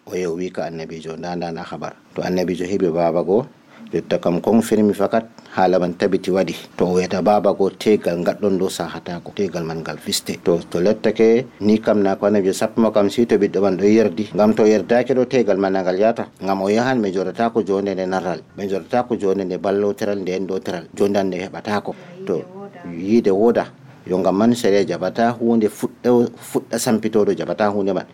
[0.08, 3.44] O o wi ka annabijo nda ndana habar to annabijo heɓi baba goo
[3.94, 8.20] jotta kam kon firmi fakat haala man tabiti waɗi to o wiyata baba go tegal
[8.24, 10.38] gaɗɗon ɗo sahatako tegal man ngal fiste.
[10.44, 13.86] To to lettake ni kam na ko annabijo sappuma kam si to ɓiɗɗo man ɗo
[13.88, 14.30] yerdi.
[14.36, 16.28] Gam to yerdaki ɗo tegal man nagal yata.
[16.42, 20.86] Gam o yahan ɓe joɗatako jonde nde narral ɓe joɗatako jonde nde balloteral nde enɗoteral
[20.94, 21.96] jondan nde heɓatako
[22.28, 22.44] to
[22.92, 23.72] yiide woda.
[24.06, 28.06] Yo gam man séria jaɓata hunde fuɗɗa fuɗɗa sampitoɗo jaɓata hunde man.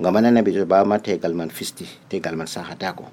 [0.00, 3.04] Gam man annabijo bawama tegal man fisti tegal man sahatako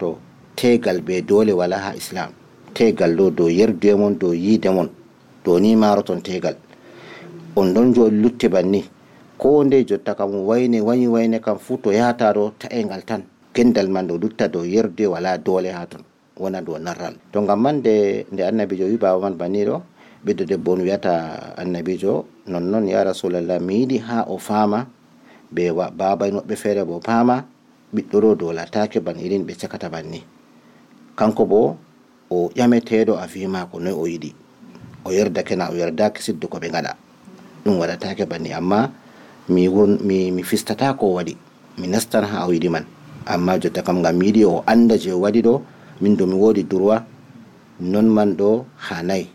[0.00, 0.16] to
[0.56, 2.32] tegal be dole wala ha islam.
[2.74, 4.88] Tegal ɗo dow yerduye mon dow yiide mon.
[5.44, 6.56] Dow ni maroton tegal.
[7.56, 8.84] On ɗon jo lutte banni.
[9.38, 13.22] Ko nde jotta kam wayne wayi wayne kam fuu to yahata ɗo taengal tan.
[13.54, 16.02] Gendal man ɗo lutta dow yerduye wala dole ha ton.
[16.38, 17.14] Wona dow narral.
[17.32, 19.80] To gam man nde nde annabijo wi baba man banni ɗo
[20.24, 21.12] ɓiɗɗo debbo on wiyata
[21.56, 24.86] annabijo nonnoon ya rasulallah mi yiɗi ha o faama
[25.50, 27.44] be babaen woɓɓe feere bo faama
[27.94, 30.20] ɓiɗɗo ɗo dow latake ban irin ɓe cakata banni.
[31.20, 31.76] Kanko bo
[32.32, 34.30] o ƴameteɗo a wi mako noy o yiɗi.
[35.04, 36.96] O yerdake na o yerdaki siddu ko ɓe gaɗa
[37.64, 38.88] ɗum waɗatake banni amma
[39.52, 41.36] mi won mi, mi fistata ko waɗi.
[41.78, 42.86] Mi nastan ha o yiɗi man.
[43.26, 45.60] Amma jotta kam ngam mi yiɗi o anda je waɗi ɗo
[46.00, 47.04] min do mi wodi durwa
[47.80, 49.28] non man ɗo hanayi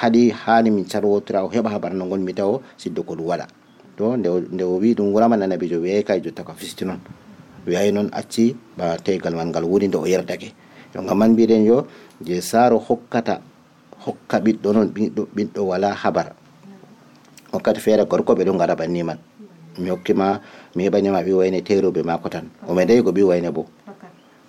[0.00, 3.46] haɗi hani min carwotira o heɓa habar no gonmi taw siddo ko ɗum waɗa.
[3.96, 6.98] To nde o wi ɗum wuraman annabijo wiyay kay jotta ko fisti noon
[7.66, 10.50] wiyay noon acci ba tegal man ngal woni nde o yerdake
[10.96, 11.84] yo ngam man mbiɗen yo
[12.24, 13.44] je saaro hokkata
[14.04, 14.88] hokka ɓiɗɗo noon
[15.36, 16.32] ɓiɗɗo wala habar
[17.52, 19.18] wakkati feere gorko ɓe ɗo gaɗa banni man.
[19.78, 20.40] Mi hokkima
[20.74, 22.48] mi heɓanima ɓi wayne teroɓe mako tan.
[22.68, 22.72] O
[23.04, 23.66] ko ɓi wayne bo.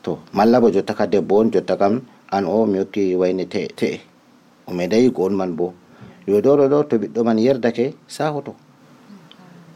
[0.03, 3.67] To malla bo jotta ka debbo on jotta kam an o mi hokki wayne te
[3.75, 3.99] te'e.
[4.67, 5.73] O meɗayi ko on man bo.
[6.27, 8.55] Yo ɗoɗo ɗo to ɓiɗɗo man yerdake sahoto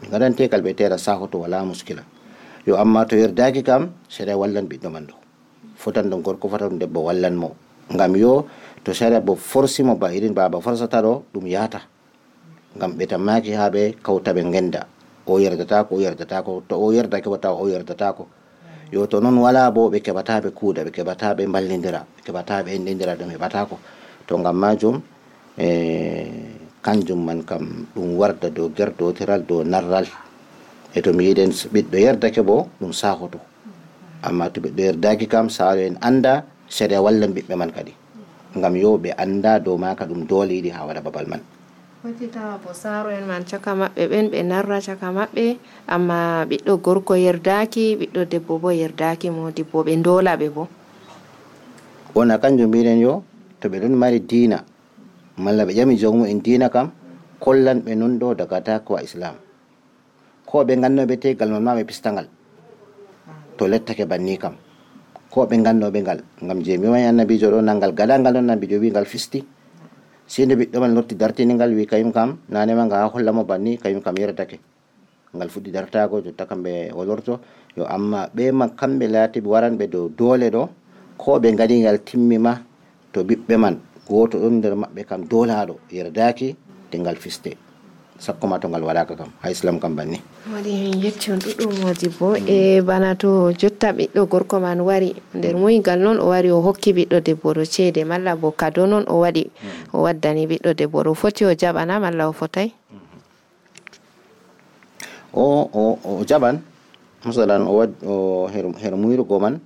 [0.00, 2.02] mi gaɗan tegal ɓe tera sahoto wala muskila.
[2.66, 5.21] Yo amma to yerdaki kam seɗa wallan ɓiɗɗo man ɗo
[5.82, 7.50] fotan ɗo gorko fota ɗum debbo wallan mo.
[7.90, 8.46] Ngam yo
[8.84, 11.82] to sharia bo forsimo ba irin baba forsata ɗo ɗum yata.
[12.78, 14.86] Ngam ɓe tammaki ha ɓe kawta ɓe genda
[15.26, 18.26] o yerdatako o yerdatako to o yerdake tawa o yerdatako
[18.92, 22.62] yo to noon wala bo ɓe keɓata ɓe kuuda ɓe keɓata ɓe ballidira ɓe keɓata
[22.64, 23.78] ɓe endidira ɗum heɓatako
[24.26, 25.02] to ngam majum
[25.58, 25.68] e
[26.82, 30.06] kanjum man kam ɗum warda dow gerdotiral dow narral.
[30.94, 33.38] E to mi yiɗen ɓiɗɗo yerdake bo ɗum sahoto
[34.22, 37.92] amma to ɓiɗɗo yerdaki kam saaro en anda séria wallan ɓiɓɓe man kadi.
[38.56, 41.40] Ngam yo ɓe anda dow maka ɗum dole yiɗi ha waɗa babal man.
[42.02, 45.44] Foti tawa bo saaro en man caka maɓɓe ɓen ɓe narra caka maɓɓe
[45.86, 50.68] amma ɓiɗɗo gorko yerdaki ɓiɗɗo debbo bo yerdaki modi bo ɓe dola ɓe bo.
[52.14, 53.22] Wona kanjum mbiɗen yo
[53.60, 54.64] to ɓe ɗon mari dina.
[55.38, 56.90] Malla ɓe ƴami jomu en dina kam
[57.40, 59.34] kollan ɓe non ɗo daga islam.
[60.46, 62.26] Ko ɓe gannoɓe tegal man ma ɓe pistangal
[63.62, 64.58] to lettake banni kam.
[65.30, 66.18] Ko ɓe gannoɓe ngal.
[66.42, 69.44] Ngam je mi annabijo ɗo nangal gaɗangal on annabijo wi fisti.
[70.26, 72.38] Sinde ɓiɗɗo man lotti dartinigal wi kayum kam.
[72.50, 74.58] Nanema nga ha hollamo banni kayum kam yerdake
[75.34, 77.40] ngal fuɗɗi dartago jotta kamɓe o lorto
[77.76, 80.68] yo amma ɓe ma kamɓe laati ɓe waranɓe dow dole ɗo
[81.16, 82.60] ko ɓe gaɗigal timmima
[83.12, 83.78] to ɓiɓɓe man.
[84.08, 86.56] Goto ɗon nder maɓɓe kam dolaɗo yerdaki
[86.90, 87.56] te ngal fiste
[88.22, 90.22] sakko ma to ngal waɗaka kam ha islam kam banni.
[90.46, 92.34] Waɗi en yetti on ɗuɗɗum modi bo.
[92.46, 96.94] E bana to jotta ɓiɗɗo gorko man wari nder muyigal noon o wari o hokki
[96.94, 99.50] ɓiɗɗo debbo ɗo ceede malla bo kado noon o waɗi
[99.92, 102.70] o waddani ɓiɗɗo debbo ɗo foti o jaɓana malla o fotay
[105.34, 105.66] o
[106.06, 106.62] o jaɓan
[107.26, 109.58] masalan o wad o her muyrugo man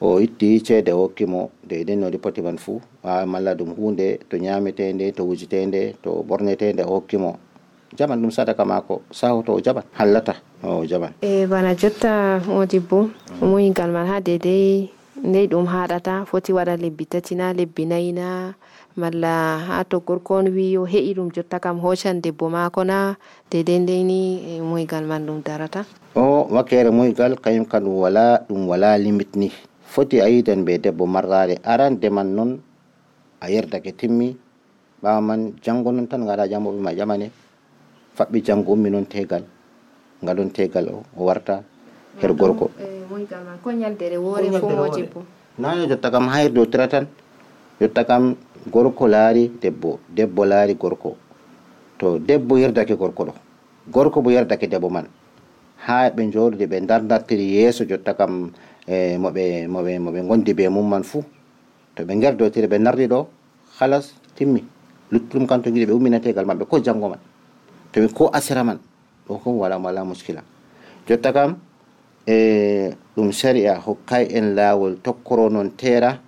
[0.00, 2.80] o itti ceede o hokkimo deidai no ɗi poti man fuu
[3.26, 7.38] malla ɗum hunde to ñametede to wujitede to ɓornetede o hokki mo.
[7.96, 10.34] Jaɓan ɗum sadaka mako sahoto o jaɓan hallata.
[10.62, 13.08] O jaɓan e bana jotta modi bo
[13.40, 14.90] moyigal man ha dedei
[15.24, 18.54] ndey ɗum haɗata foti waɗa lebbi tati na lebbi nayi na
[18.98, 23.14] malla ha to gorko on wi o heƴi ɗum jotta kam hocan debbo mako na
[23.50, 24.18] dedei ndey ni
[24.60, 25.84] muyigal man ɗum darata.
[26.14, 29.50] O wakkere muyigal kañum kan wala ɗum wala limite ni.
[29.86, 32.50] Foti a yidan be debbo marrare arande man noon
[33.40, 34.36] a yerdake timmi
[35.02, 37.30] ɓawa man janngo noon tan gaɗa jamoɓe ma ƴamane
[38.18, 39.42] faɓɓi janggo ummi noon tegal
[40.22, 41.62] ngalon tegal o o warta
[42.20, 42.70] her gorko
[45.58, 47.06] nane jotta kam hayr dow tira tan
[47.80, 48.34] jotta kam
[48.74, 51.16] gorko laari debbo debbo laari gorko
[51.98, 53.34] to debbo yerdake gorko ɗo
[53.94, 55.06] gorko bo yerdake debbo man
[55.86, 58.50] ha ɓe joɗude ɓe dardartiri yeeso jotta kam
[58.86, 61.22] e moɓe moɓe moɓe gondi be mum man fuu
[61.94, 63.26] to ɓe gerdotiri ɓe nardi ɗo
[63.78, 64.64] halas timmi
[65.12, 67.18] luttuɗum kam to giɗi ɓe ummina tegal maɓɓe ko janngo man
[67.92, 68.78] tomi ko asira man
[69.28, 70.42] ɗo kom wala wala muskila.
[71.08, 71.56] Jotta kam
[72.26, 76.20] e ɗum sari'a hokkay en laawol tokkoro noon tera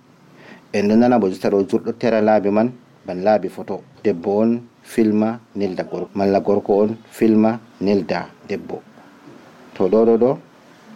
[0.73, 2.71] en ɗo nana bo jotta ɗo jurɗo tera laabi man
[3.05, 8.81] ban laabi photo debbo on filma nelda gorko malla gorko on filma nelda debbo.
[9.75, 10.37] To ɗo ɗo ɗo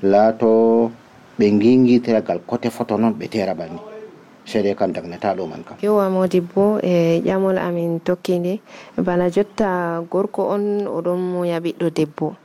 [0.04, 0.91] laato
[1.38, 3.94] ɓe gingitiragal coté photo noon ɓe tera banni.
[4.45, 8.60] Seede kam dagnata ɗo man kam yowa modibbo e ƴamol amin tokkinde
[8.97, 12.36] bana jotta gorko on oɗon moya ɓiɗɗo debbo.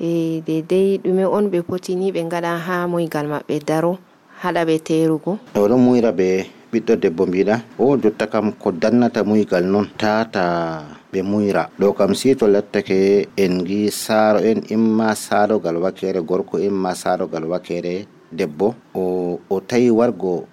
[0.00, 3.98] E dedei ɗume on ɓe potini ɓe gaɗa ha moygal maɓɓe daro
[4.42, 5.38] haɗa ɓe terugo.
[5.54, 11.22] Oɗon muyra ɓe ɓiɗɗo debbo mbiɗa o jotta kam ko dannata muygal noon tata ɓe
[11.22, 16.94] muyra ɗo kam si to lattake en gi saaro en imma saarogal wakere gorko imma
[16.94, 18.74] saarogal wakere debbo.
[18.94, 20.44] O o tawi wargo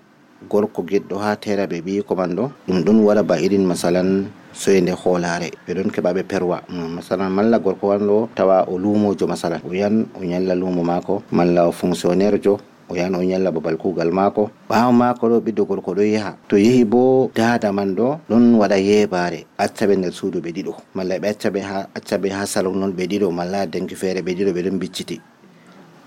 [0.51, 4.91] gorko giɗɗo ha tera ɓe ɓi koman ɗo ɗum ɗon waɗa ba irin masalan soyde
[4.91, 6.57] hoolare ɓe ɗon keɓa ɓe perwa.
[6.69, 11.23] Mm, masalan malla gorko wanɗo tawa o lumojo masalan o yan o ñalla lumo maako
[11.31, 12.59] malla o fonctionnaire jo
[12.91, 14.51] o yahan o ñalla babal kugal maako.
[14.69, 18.75] Ɓaawo maako ɗo ɓiɗɗo gorko ɗo yaha to yehi bo dada man ɗo ɗon waɗa
[18.77, 20.73] yeebaare acca ɓe nder suudu ɓe ɗiɗo.
[20.95, 24.19] Malla ɓe acca ɓe ha acca ɓe ha salon noon ɓe ɗiɗo malla denki feere
[24.21, 25.21] ɓe ɗiɗo ɓe ɗon bicciti.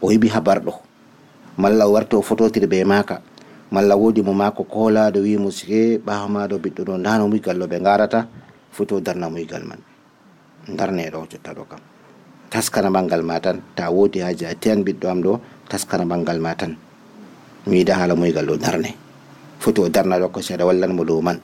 [0.03, 0.73] O heɓi habarɗo
[1.57, 3.23] malla o warti o fototiri be maaka.
[3.71, 7.79] Malla wodi mo mako kolaɗo wimo sike ɓawa maɗo ɓiɗɗo ɗo ndano muygal ɗo ɓe
[7.81, 8.27] garata
[8.73, 9.81] foto darna muygal man.
[10.69, 11.81] Darneɗo jotta ɗo kam
[12.51, 16.55] taskana bangal ma tan ta wodi haji a tiyan ɓiɗɗo am ɗo taskana bangal ma
[16.55, 16.77] tan
[17.67, 18.95] mi yiɗa hala muygal ɗo darne
[19.59, 21.41] foti darna ɗo ko seeɗa wallanmo dow man.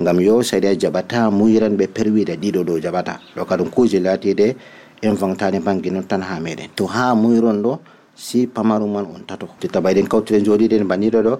[0.00, 4.56] Ngam yo seeɗa jaɓata muyiran ɓe perwida ɗiɗo ɗo jaɓata ɗo kadum kuje latide
[5.02, 7.78] inventani bangi non tan ha meɗen to ha muyron ɗo
[8.16, 11.34] si pamaru man on tato jotta bayɗen kawtire joɗiɗen banniɗo ɗo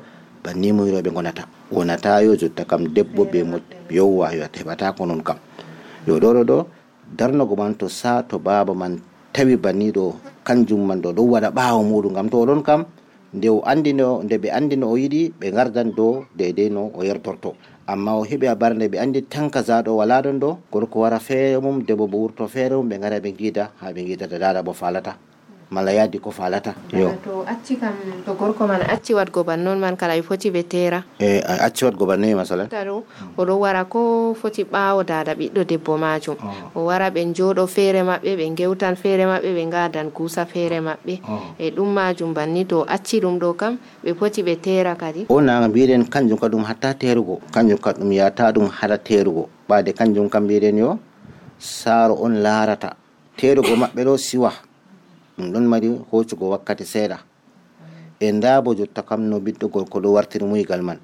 [0.44, 3.56] banni muyroɓe gonata wonata yo jotta kam debbo be mo
[3.96, 5.38] yowwa yo heɓata ko noon kam.
[6.06, 6.58] Yo ɗo ɗo ɗo
[7.16, 9.00] darnogo man to sa to baba man
[9.32, 10.12] tawi banni ɗo
[10.44, 12.84] kanjum man ɗo ɗon waɗa ɓawo muɗum gam to oɗon kam
[13.32, 17.00] nde o andino nde ɓe andi no o yiɗi ɓe gardan dow deydey no o
[17.02, 17.56] yertorto.
[17.86, 21.18] Amma o heɓi a nde ɓe andi tan kaza ɗo wala ɗon ɗo gorko wara
[21.18, 24.62] feere mum debbo bo wurto feere mum ɓe gara ɓe giida ha ɓe giidata dada
[24.62, 25.16] bo falata
[25.70, 26.74] malla yaddi ko falata.
[26.92, 27.12] Yo.
[27.24, 31.40] To acci kam to gorko man acci wadgo bannon man kala foti ɓe tera e
[31.40, 31.84] acci
[32.34, 33.02] masalan ta ɗo
[33.38, 36.36] oɗo wara ko foti ɓawo dada ɓiɗɗo debbo majum.
[36.74, 41.20] O wara ɓe joɗo feere maɓɓe ɓe gewtan feere maɓɓe ɓe gadan kusa feere maɓɓe
[41.58, 45.26] e ɗum majum banni to acci ɗum ɗo kam ɓe foti ɓe tera kadi.
[45.28, 47.40] O naga mbiɗen kanjum ka ɗum hatta terugo.
[47.52, 49.48] Kanjum ka ɗum yata ɗum haɗa terugo.
[49.68, 50.98] Ɓade kanjum kam mbiɗen yo
[51.58, 52.96] saaro on larata.
[53.36, 54.52] Terugo maɓɓe ɗo siwa
[55.38, 57.18] ɗum ɗon mari hoccugo wakkati seeɗa
[58.20, 60.98] e nda bo jotta kam no ɓiɗɗo gorko ɗo wartiri muygal man.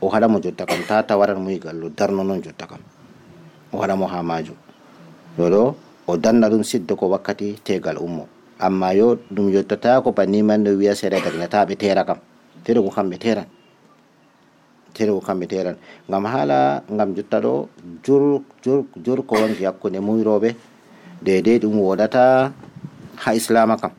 [0.00, 2.80] O haɗamo jotta kam tata waran muygal ɗo darno noon jotta kam.
[3.72, 4.56] O haɗamo ha majum
[5.36, 5.74] ɗo ɗo
[6.06, 8.26] o danna ɗum siddo ko wakkati tegal ummo.
[8.58, 12.18] Amma yo ɗum yottata ko banni man no wiya seeɗa dagnata ɓe tera kam.
[12.64, 13.46] Terugo kam ɓe teran
[14.98, 15.76] terugo kam ɓe teran
[16.08, 17.68] ngam haala ngam jotta ɗo
[18.04, 20.50] jur jur jur ko wonki hakkude muyroɓe
[21.22, 22.52] dedei ɗum woɗata
[23.24, 23.92] ha islama kam.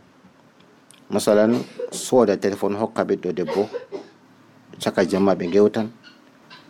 [1.10, 1.60] Masalan
[1.92, 3.62] sooda téléphone hokka ɓiɗɗo debbo
[4.84, 5.88] caka jemma ɓe gewtan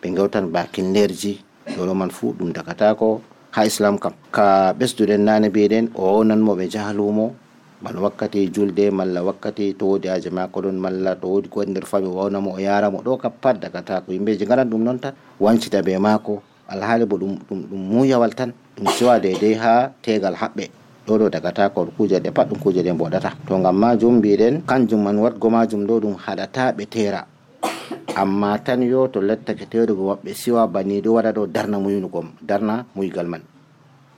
[0.01, 1.43] ɓe gewtan bakillerji
[1.77, 4.13] ɗoɗo man fuu ɗum dakatako ha islam kam.
[4.31, 7.35] Ka ɓesduɗen nane mbiɗen o wonanmo ɓe jaha lumo
[7.81, 11.65] mala wakkati julde malla wakkati to wodi aje mako ɗon malla to wodi ko e
[11.65, 15.79] nder fami wawnamo o yaramo ɗo kam pat dakatako yimɓeji garan ɗum noon tan wancita
[15.81, 17.59] be mako alhaali bo ɗum ɗum
[17.91, 20.79] muyawal tan ɗum siwa deydey ha tegal haɓɓe.
[21.10, 24.62] Ɗo ɗo dagata ko kuje ɗe pat ɗum kuje ɗe mboɗata to ngam majum mbiɗen
[24.69, 27.26] kanjum man watgo majum ɗo ɗum haɗata ɓe tera.
[28.22, 32.86] Amma tan yo to lettake terugo maɓɓe siwa banni ɗo waɗa ɗo darna muynugo darna
[32.95, 33.41] muygal man.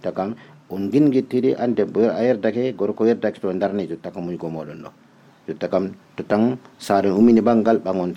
[0.04, 0.36] To kam
[0.69, 4.89] on gingittiri an debbo a yerdake gorko yerdake to darni jotta kam muygo moɗon ɗo
[5.47, 8.11] jotta kam to tan saren umini bangal ɓagon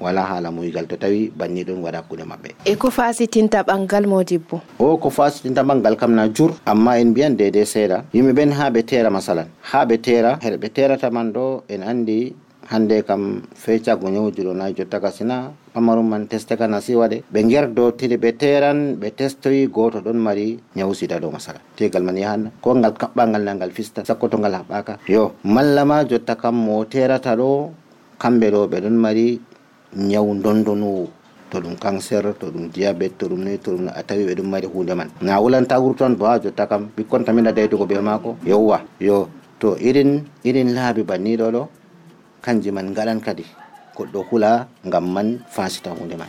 [0.00, 4.60] wala haala muygal to tawi banni ɗon waɗa hakkude maɓɓe e ko fasitinta ɓangal modibbo
[4.78, 8.70] o ko fasitinta bangal kam na jur amma en mbiyan dede seeɗa yimɓe ɓen ha
[8.70, 9.46] ɓe tera masalan.
[9.70, 12.34] Ha ɓe tera heɗe ɓe terata man ɗo en andi
[12.70, 17.40] hande kam feccago ñawjuɗo na jotta ka sina pamarum man teste kana si waɗe ɓe
[17.48, 22.42] gerdo tiri ɓe teran ɓe testoyi goto ɗon mari ñawsida ɗo masala tegal man yahan
[22.60, 26.54] ko ngal kaɓɓangal na ngal fista sakko to ngal haɓɓaka yo malla ma jotta kam
[26.56, 27.70] mo terata ɗo
[28.18, 29.40] kamɓe ɗo ɓe ɗon mari
[29.96, 31.08] ñaw dondonowo
[31.50, 34.48] to ɗum cancer to ɗum diabete to ɗum noyi to ɗum a tawi ɓe ɗum
[34.50, 35.08] mari hunde man.
[35.20, 39.28] Na wulanta toon bo ha jotta kam ɓikkon tamina daydugo ɓe mako yowwa yo
[39.58, 41.68] to irin irin laabi banniɗo ɗo
[42.42, 43.44] kanji man gaɗan kadi
[43.96, 46.28] goɗɗo hula ngam man fasita hunde man.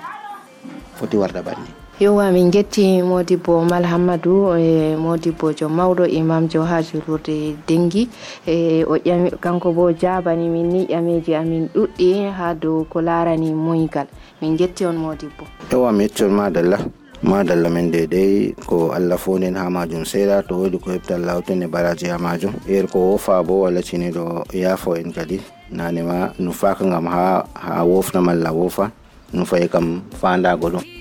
[0.96, 8.08] Foti warda banni yowa min getti modibbo malhammadou e modibbojo mawɗo imamjo ha julurde dengi
[8.48, 13.52] e o ƴami kanko bo jabani min ni ƴameji amin ɗuɗɗi ha dow ko larani
[13.52, 14.08] muygal
[14.42, 16.80] min getti on modibbo yowa mi yettol madalla.
[17.22, 21.68] Madalla min dedei ko allah fonin ha majum seeɗa to wodi ko heɓtal lawten e
[21.68, 22.54] baraji ha majum.
[22.66, 25.42] Er ko wofa bo walla ciniɗo yaafo en kadi.
[25.72, 28.90] Nanema nufaka gam ha ha wofna malla wofa.
[29.34, 30.99] Nufayi kam fandago ɗum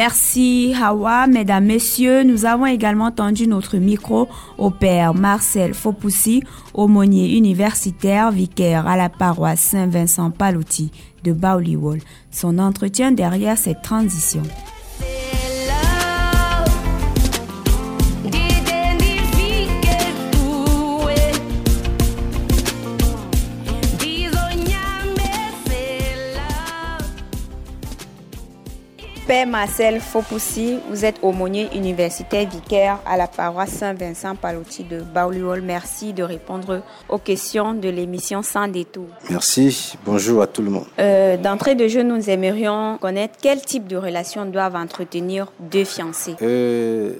[0.00, 1.26] Merci Hawa.
[1.26, 6.42] Mesdames, Messieurs, nous avons également tendu notre micro au père Marcel Fopoussi,
[6.72, 10.90] aumônier universitaire, vicaire à la paroisse Saint-Vincent Palouti
[11.22, 11.98] de Baoliwol.
[12.30, 14.40] Son entretien derrière cette transition.
[29.30, 35.62] Père Marcel Fopoussi, vous êtes aumônier universitaire vicaire à la paroisse Saint-Vincent Palotti de Baoliol.
[35.62, 39.06] Merci de répondre aux questions de l'émission Sans détour.
[39.30, 40.86] Merci, bonjour à tout le monde.
[40.98, 46.34] Euh, D'entrée de jeu, nous aimerions connaître quel type de relations doivent entretenir deux fiancés.
[46.42, 47.12] Euh,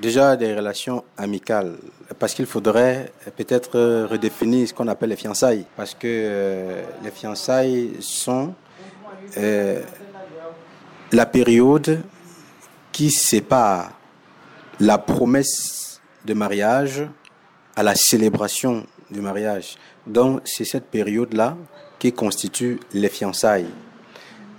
[0.00, 1.72] déjà des relations amicales,
[2.18, 7.98] parce qu'il faudrait peut-être redéfinir ce qu'on appelle les fiançailles, parce que euh, les fiançailles
[8.00, 8.54] sont
[9.36, 9.82] euh,
[11.12, 12.02] la période
[12.92, 13.92] qui sépare
[14.78, 17.06] la promesse de mariage
[17.76, 19.76] à la célébration du mariage.
[20.06, 21.56] Donc c'est cette période-là
[21.98, 23.70] qui constitue les fiançailles.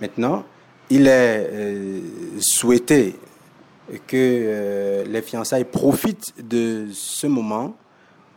[0.00, 0.44] Maintenant,
[0.90, 2.00] il est euh,
[2.40, 3.16] souhaité
[4.06, 7.76] que euh, les fiançailles profitent de ce moment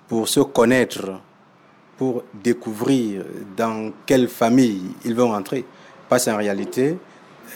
[0.08, 1.22] pour se connaître,
[1.98, 3.24] pour découvrir
[3.56, 5.66] dans quelle famille ils vont entrer.
[6.10, 6.98] Parce qu'en réalité,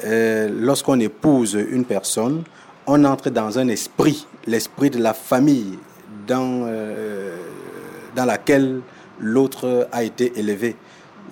[0.05, 2.43] euh, lorsqu'on épouse une personne,
[2.87, 5.77] on entre dans un esprit, l'esprit de la famille
[6.27, 7.35] dans, euh,
[8.15, 8.81] dans laquelle
[9.19, 10.75] l'autre a été élevé.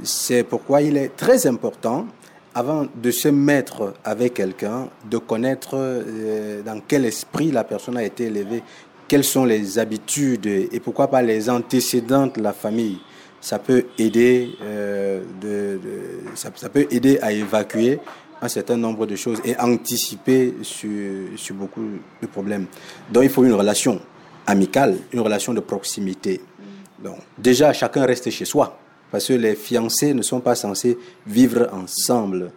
[0.04, 2.08] C'est pourquoi il est très important,
[2.54, 8.04] avant de se mettre avec quelqu'un, de connaître euh, dans quel esprit la personne a
[8.04, 8.64] été élevée,
[9.08, 13.00] quelles sont les habitudes et pourquoi pas les antécédents de la famille.
[13.40, 15.80] Ça peut aider, de, de,
[16.36, 18.00] ça, ça peut aider à évacuer
[18.42, 20.90] un certain nombre de choses et anticiper sur,
[21.36, 21.86] sur, beaucoup
[22.22, 22.66] de problèmes.
[23.12, 24.00] Donc il faut une relation
[24.46, 26.42] amicale, une relation de proximité.
[27.04, 28.78] Donc déjà, chacun reste chez soi,
[29.12, 32.52] parce que les fiancés ne sont pas censés vivre ensemble.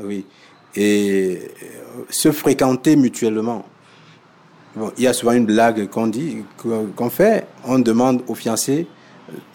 [0.00, 0.24] Oui.
[0.74, 1.40] Et
[2.10, 3.64] se fréquenter mutuellement.
[4.74, 7.46] Bon, il y a souvent une blague qu'on dit, qu'on fait.
[7.64, 8.86] On demande aux fiancés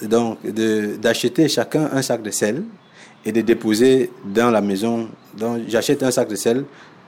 [0.01, 2.63] donc d'acheter chacun un sac de sel
[3.26, 5.09] et de déposer dans la maison.
[5.38, 6.65] Donc, j'achète un sac de sel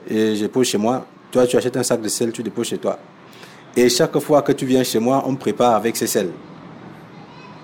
[0.08, 1.06] et je pose chez moi.
[1.30, 2.98] Toi, tu achètes un sac de sel, tu déposes chez toi.
[3.76, 6.30] Et chaque fois que tu viens chez moi, on prépare avec ces sels.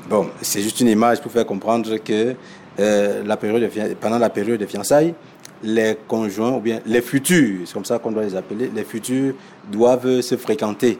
[0.08, 2.34] Bon, c'est juste une image pour faire comprendre que
[2.80, 5.14] euh, la période de, pendant la période de fiançailles,
[5.62, 9.34] les conjoints, ou bien les futurs, c'est comme ça qu'on doit les appeler, les futurs
[9.70, 10.98] doivent se fréquenter.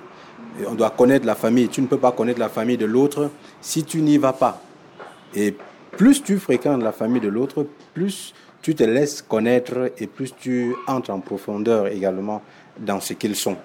[0.69, 1.69] On doit connaître la famille.
[1.69, 3.31] Tu ne peux pas connaître la famille de l'autre
[3.61, 4.63] si tu n'y vas pas.
[5.35, 5.57] Et
[6.01, 8.33] plus tu fréquentes la famille de l'autre, plus
[8.63, 12.41] tu te laisses connaître et plus tu entres en profondeur également
[12.79, 13.57] dans ce qu'ils sont.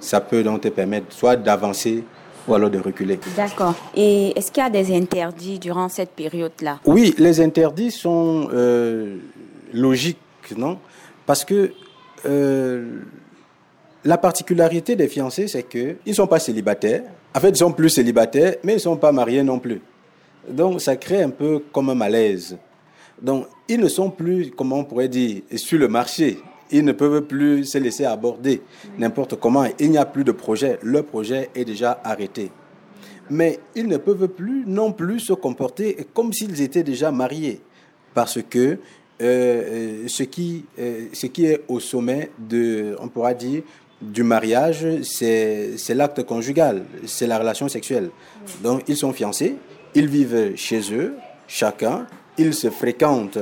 [0.00, 2.02] Ça peut donc te permettre soit d'avancer
[2.48, 3.20] ou alors de reculer.
[3.36, 3.76] D'accord.
[3.94, 6.80] Et est-ce qu'il y a des interdits durant cette période-là?
[6.86, 9.18] Oui, les interdits sont euh,
[9.72, 10.18] logiques,
[10.56, 10.80] non?
[11.24, 11.70] Parce que
[12.24, 12.98] euh,
[14.04, 17.04] la particularité des fiancés, c'est qu'ils ne sont pas célibataires.
[17.32, 19.80] En fait, ils sont plus célibataires, mais ils ne sont pas mariés non plus.
[20.48, 22.56] Donc, ça crée un peu comme un malaise.
[23.20, 26.38] Donc, ils ne sont plus, comment on pourrait dire, sur le marché.
[26.70, 28.60] Ils ne peuvent plus se laisser aborder
[28.98, 29.64] n'importe comment.
[29.78, 30.78] Il n'y a plus de projet.
[30.82, 32.50] Le projet est déjà arrêté.
[33.30, 37.60] Mais ils ne peuvent plus non plus se comporter comme s'ils étaient déjà mariés.
[38.14, 38.78] Parce que
[39.22, 43.62] euh, ce, qui, euh, ce qui est au sommet de, on pourra dire,
[44.00, 48.10] du mariage, c'est l'acte conjugal, c'est la relation sexuelle.
[48.62, 49.56] Donc ils sont fiancés,
[49.96, 51.14] ils vivent chez eux,
[51.48, 53.38] chacun, ils se fréquentent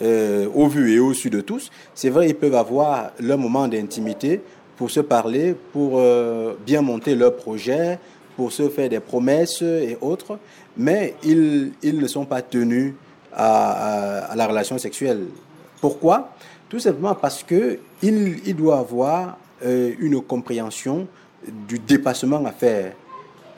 [0.00, 1.70] euh, au vu et au su de tous.
[1.94, 4.40] C'est vrai, ils peuvent avoir leur moment d'intimité
[4.76, 7.98] pour se parler, pour euh, bien monter leur projet,
[8.36, 10.38] pour se faire des promesses et autres,
[10.76, 12.94] mais ils, ils ne sont pas tenus
[13.34, 15.24] à, la relation sexuelle.
[15.80, 16.30] Pourquoi?
[16.68, 21.08] Tout simplement parce qu'il il doit avoir euh, une compréhension
[21.66, 22.92] du dépassement à faire.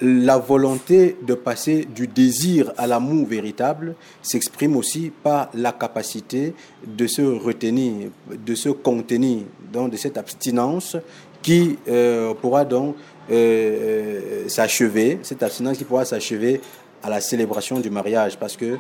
[0.01, 6.55] La volonté de passer du désir à l'amour véritable s'exprime aussi par la capacité
[6.86, 9.40] de se retenir, de se contenir,
[9.72, 10.96] donc de cette abstinence
[11.42, 12.94] qui euh, pourra donc
[13.30, 16.61] euh, s'achever, cette abstinence qui pourra s'achever
[17.03, 18.78] à la célébration du mariage parce que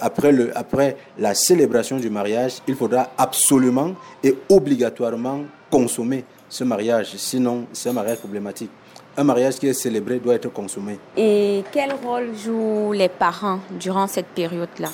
[0.00, 3.94] après, le, après la célébration du mariage, il faudra absolument
[4.24, 5.40] et obligatoirement
[5.70, 8.70] consommer ce mariage, sinon c'est un mariage problématique.
[9.18, 10.98] Un mariage qui est célébré doit être consommé.
[11.16, 14.90] Et quel rôle jouent les parents durant cette période-là?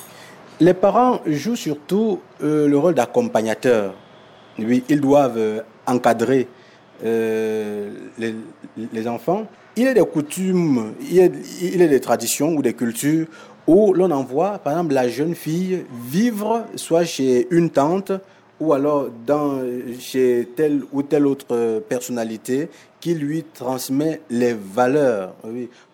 [0.61, 3.93] Les parents jouent surtout euh, le rôle d'accompagnateur.
[4.57, 6.47] Oui, ils doivent euh, encadrer
[7.03, 8.35] euh, les,
[8.93, 9.45] les, enfants.
[9.75, 11.25] Il y a des coutumes, il y a,
[11.61, 13.27] il y a des traditions ou des cultures
[13.67, 18.13] où l'on envoie, par exemple, la jeune fille vivre soit chez une tante
[18.59, 19.61] ou alors dans,
[19.99, 22.69] chez telle ou telle autre personnalité
[23.03, 25.35] qui lui transmet les valeurs.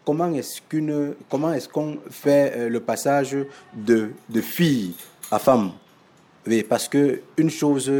[0.05, 3.35] Comment est-ce qu'une, comment est-ce qu'on fait euh, le passage
[3.73, 4.93] de, de fille
[5.31, 5.71] à femme?
[6.45, 7.91] Oui, parce que une chose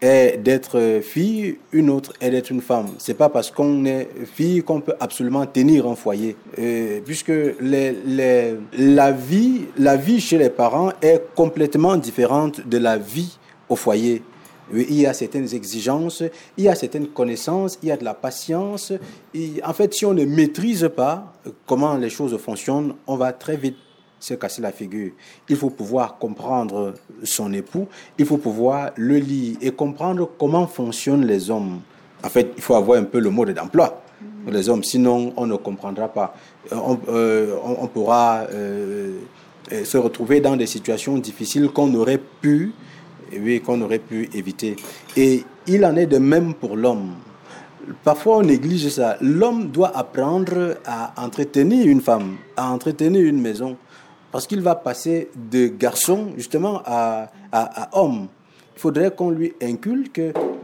[0.00, 2.88] est d'être fille, une autre est d'être une femme.
[2.96, 9.12] C'est pas parce qu'on est fille qu'on peut absolument tenir un foyer, euh, puisque la
[9.12, 13.36] vie, la vie chez les parents est complètement différente de la vie
[13.68, 14.22] au foyer.
[14.72, 16.22] Il y a certaines exigences,
[16.56, 18.92] il y a certaines connaissances, il y a de la patience.
[19.64, 21.32] en fait, si on ne maîtrise pas
[21.66, 23.76] comment les choses fonctionnent, on va très vite
[24.18, 25.12] se casser la figure.
[25.48, 27.86] Il faut pouvoir comprendre son époux,
[28.18, 31.80] il faut pouvoir le lire et comprendre comment fonctionnent les hommes.
[32.22, 34.02] En fait, il faut avoir un peu le mode d'emploi
[34.44, 36.34] pour les hommes, sinon on ne comprendra pas.
[36.70, 37.56] On, euh,
[37.92, 39.18] pourra euh,
[39.84, 42.72] se retrouver dans des situations difficiles qu'on aurait pu
[43.32, 44.76] oui, qu'on aurait pu éviter.
[45.16, 47.14] Et il en est de même pour l'homme.
[48.02, 49.16] Parfois, on néglige ça.
[49.20, 53.76] L'homme doit apprendre à entretenir une femme, à entretenir une maison,
[54.32, 58.28] parce qu'il va passer de garçon justement à, à, homme.
[58.76, 60.20] Il faudrait qu'on lui inculque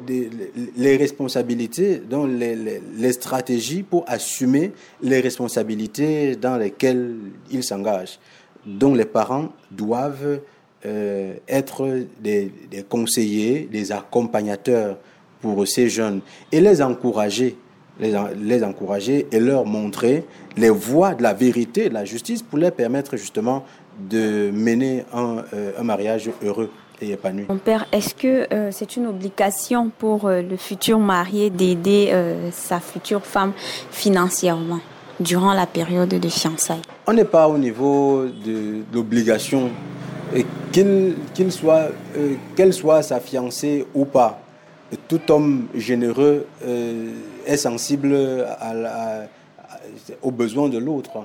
[0.08, 7.16] les responsabilités, donc les, les, stratégies pour assumer les responsabilités dans lesquelles
[7.52, 8.18] il s'engage.
[8.66, 10.40] Donc les parents doivent
[10.86, 12.50] euh, être des,
[12.88, 14.96] conseillers, des accompagnateurs
[15.42, 16.22] pour ces jeunes
[16.52, 17.58] et les encourager,
[17.98, 20.24] les, les, encourager et leur montrer
[20.56, 23.64] les voies de la vérité, de la justice pour leur permettre justement
[24.08, 26.70] de mener un, euh, un mariage heureux.
[27.02, 27.46] Et épanoui.
[27.48, 32.12] Mon père, est-ce que euh, c'est une obligation pour le futur marié d'aider
[32.52, 33.54] sa future femme
[33.90, 34.80] financièrement
[35.18, 36.82] durant la période de fiançailles?
[37.06, 39.70] On n'est pas au niveau de l'obligation
[40.72, 44.40] qu'il soit, euh, qu'elle soit sa fiancée ou pas,
[45.08, 47.12] tout homme généreux euh,
[47.46, 48.16] est sensible
[50.22, 51.24] aux besoins de l'autre.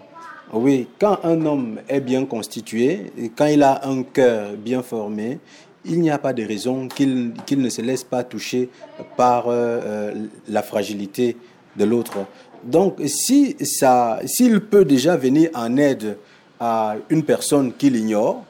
[0.54, 5.40] Oui, quand un homme est bien constitué, quand il a un cœur bien formé,
[5.86, 8.70] il n'y a pas de raison qu'il ne se laisse pas toucher
[9.18, 10.14] par euh,
[10.48, 11.38] la fragilité
[11.76, 12.26] de l'autre.
[12.64, 16.18] Donc, si s'il peut déjà venir en aide
[16.60, 18.44] à une personne qu'il ignore,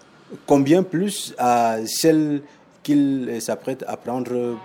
[0.45, 2.41] combien plus à celle
[2.84, 4.57] qu'il s'apprête à prendre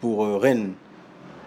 [0.00, 0.72] pour euh, reine.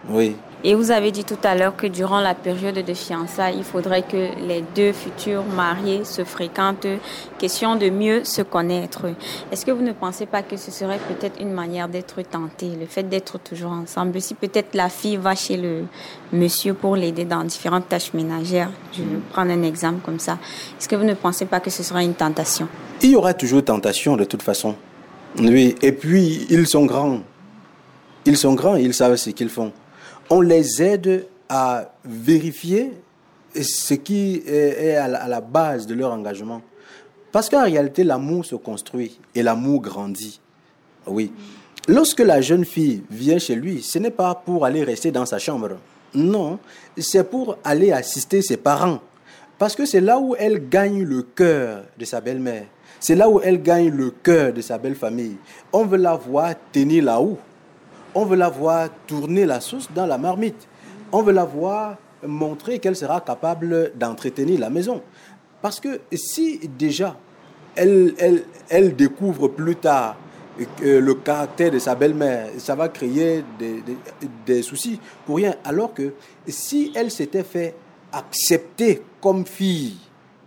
[0.08, 0.36] Oui.
[0.62, 4.02] Et vous avez dit tout à l'heure que durant la période de fiançailles, il faudrait
[4.02, 6.86] que les deux futurs mariés se fréquentent,
[7.38, 9.06] question de mieux se connaître.
[9.50, 12.84] Est-ce que vous ne pensez pas que ce serait peut-être une manière d'être tenté, le
[12.84, 14.20] fait d'être toujours ensemble?
[14.20, 15.84] Si peut-être la fille va chez le
[16.30, 20.36] monsieur pour l'aider dans différentes tâches ménagères, je vais prendre un exemple comme ça,
[20.78, 22.68] est-ce que vous ne pensez pas que ce serait une tentation?
[23.00, 24.74] Il y aura toujours tentation de toute façon.
[25.38, 27.20] Oui, et puis ils sont grands.
[28.26, 29.72] Ils sont grands, ils savent ce qu'ils font
[30.30, 32.92] on les aide à vérifier
[33.54, 36.62] ce qui est à la base de leur engagement.
[37.32, 40.40] Parce qu'en réalité, l'amour se construit et l'amour grandit.
[41.06, 41.32] Oui.
[41.88, 45.38] Lorsque la jeune fille vient chez lui, ce n'est pas pour aller rester dans sa
[45.38, 45.70] chambre.
[46.14, 46.58] Non,
[46.98, 49.00] c'est pour aller assister ses parents.
[49.58, 52.64] Parce que c'est là où elle gagne le cœur de sa belle-mère.
[52.98, 55.36] C'est là où elle gagne le cœur de sa belle famille.
[55.72, 57.38] On veut la voir tenir là-haut
[58.14, 60.68] on veut la voir tourner la sauce dans la marmite.
[61.12, 61.96] on veut la voir
[62.26, 65.02] montrer qu'elle sera capable d'entretenir la maison.
[65.62, 67.16] Parce que si déjà
[67.74, 68.44] elle,
[68.96, 70.16] découvre plus tard
[70.82, 73.44] le caractère de sa belle-mère, ça va créer
[74.46, 75.54] des, soucis pour rien.
[75.64, 76.14] Alors que
[76.46, 77.74] si elle s'était fait
[78.12, 79.96] accepter comme fille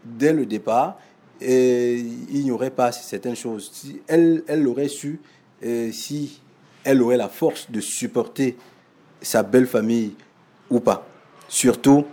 [0.03, 0.97] dès le départ,
[1.41, 3.71] il n'y aurait pas certaines choses.
[4.07, 5.19] Elle, elle aurait su,
[5.91, 6.41] si
[6.83, 8.57] elle aurait la force de supporter
[9.21, 10.13] sa belle famille
[10.69, 11.07] ou pas.
[11.47, 12.05] Surtout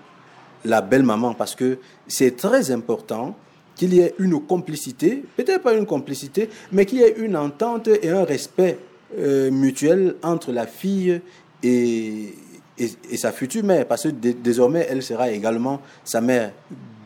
[0.64, 3.36] la belle maman, parce que c'est très important
[3.74, 7.88] qu'il y ait une complicité, peut-être pas une complicité, mais qu'il y ait une entente
[7.88, 8.78] et un respect
[9.18, 11.20] euh, mutuel entre la fille
[11.62, 12.34] et,
[12.78, 16.52] et, sa future mère, parce que désormais, elle sera également sa mère.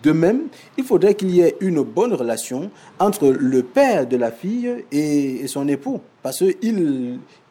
[0.03, 4.31] De même, il faudrait qu'il y ait une bonne relation entre le père de la
[4.31, 6.53] fille et, et son époux, parce que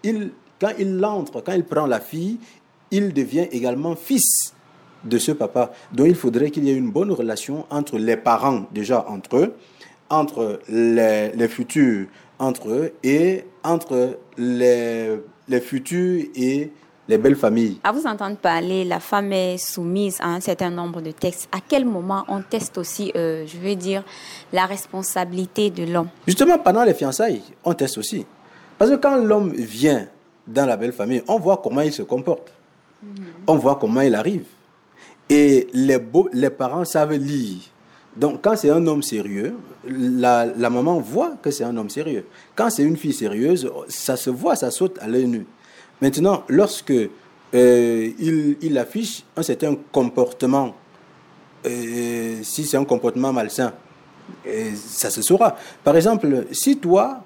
[0.04, 2.38] il, quand il entre, quand il prend la fille,
[2.92, 4.54] il devient également fils
[5.04, 5.72] de ce papa.
[5.92, 9.56] Donc il faudrait qu'il y ait une bonne relation entre les parents, déjà entre eux,
[10.10, 12.08] entre les, les futurs
[12.40, 16.72] entre eux et entre les, les futurs et
[17.08, 17.80] les belles familles.
[17.84, 21.50] À vous entendre parler, la femme est soumise à un certain nombre de textes.
[21.52, 24.04] À quel moment on teste aussi, euh, je veux dire,
[24.54, 26.10] la responsabilité de l'homme?
[26.26, 28.26] Justement, pendant les fiançailles, on teste aussi.
[28.84, 30.08] Parce que quand l'homme vient
[30.46, 32.52] dans la belle famille, on voit comment il se comporte.
[33.02, 33.08] -hmm.
[33.48, 34.44] On voit comment il arrive.
[35.30, 37.62] Et les, beaux, les parents savent lire.
[38.18, 39.56] Donc, quand c'est un homme sérieux,
[39.88, 42.26] la, la maman voit que c'est un homme sérieux.
[42.58, 45.46] Quand c'est une fille sérieuse, ça se voit, ça saute à l'œil nu.
[46.02, 50.76] Maintenant, lorsque euh, il, il, affiche un certain comportement,
[51.66, 53.72] euh, si c'est un comportement malsain,
[54.46, 55.56] euh, ça se saura.
[55.86, 57.24] Par exemple, si toi,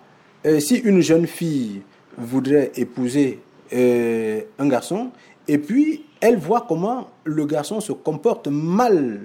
[0.60, 1.82] si une jeune fille
[2.18, 3.40] voudrait épouser
[3.72, 5.12] un garçon,
[5.48, 9.22] et puis elle voit comment le garçon se comporte mal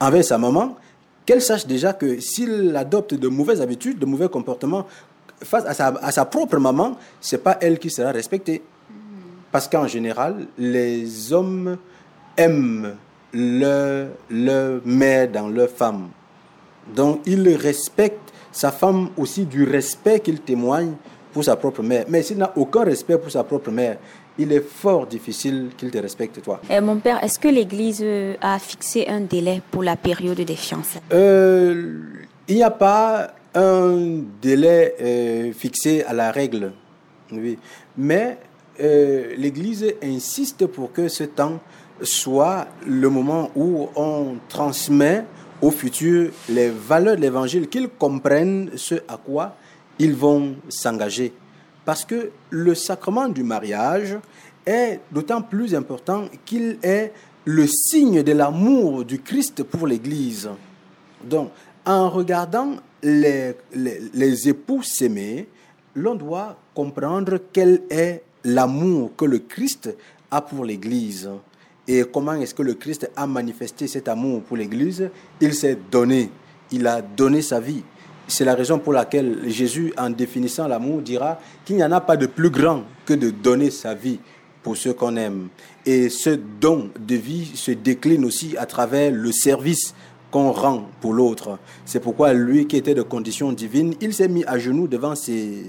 [0.00, 0.76] envers sa maman,
[1.26, 4.86] qu'elle sache déjà que s'il adopte de mauvaises habitudes, de mauvais comportements
[5.42, 8.62] face à sa, à sa propre maman, c'est pas elle qui sera respectée.
[9.52, 11.78] Parce qu'en général, les hommes
[12.36, 12.96] aiment
[13.32, 16.08] leur, leur mère dans leur femme.
[16.94, 18.27] Donc, ils respectent
[18.58, 20.94] sa femme aussi du respect qu'il témoigne
[21.32, 22.06] pour sa propre mère.
[22.08, 23.98] Mais s'il n'a aucun respect pour sa propre mère,
[24.36, 26.60] il est fort difficile qu'il te respecte toi.
[26.68, 28.04] Et mon père, est-ce que l'Église
[28.40, 31.02] a fixé un délai pour la période des fiançailles?
[31.12, 32.00] Euh,
[32.48, 36.72] Il n'y a pas un délai euh, fixé à la règle,
[37.30, 37.58] oui.
[37.96, 38.38] mais
[38.80, 41.60] euh, l'Église insiste pour que ce temps
[42.02, 45.24] soit le moment où on transmet
[45.60, 49.56] au futur les valeurs de l'Évangile, qu'ils comprennent ce à quoi
[49.98, 51.32] ils vont s'engager.
[51.84, 54.18] Parce que le sacrement du mariage
[54.66, 57.12] est d'autant plus important qu'il est
[57.44, 60.50] le signe de l'amour du Christ pour l'Église.
[61.24, 61.50] Donc,
[61.86, 63.54] en regardant les,
[64.48, 65.48] époux s'aimer,
[65.94, 69.96] l'on doit comprendre quel est l'amour que le Christ
[70.30, 71.30] a pour l'Église.
[71.88, 75.08] Et comment est-ce que le Christ a manifesté cet amour pour l'Église?
[75.40, 76.30] Il s'est donné,
[76.70, 77.82] il a donné sa vie.
[78.26, 82.18] C'est la raison pour laquelle Jésus, en définissant l'amour, dira qu'il n'y en a pas
[82.18, 84.20] de plus grand que de donner sa vie
[84.62, 85.48] pour ceux qu'on aime.
[85.86, 89.94] Et ce don de vie se décline aussi à travers le service
[90.30, 91.58] qu'on rend pour l'autre.
[91.86, 95.64] C'est pourquoi lui qui était de condition divine, il s'est mis à genoux devant ses,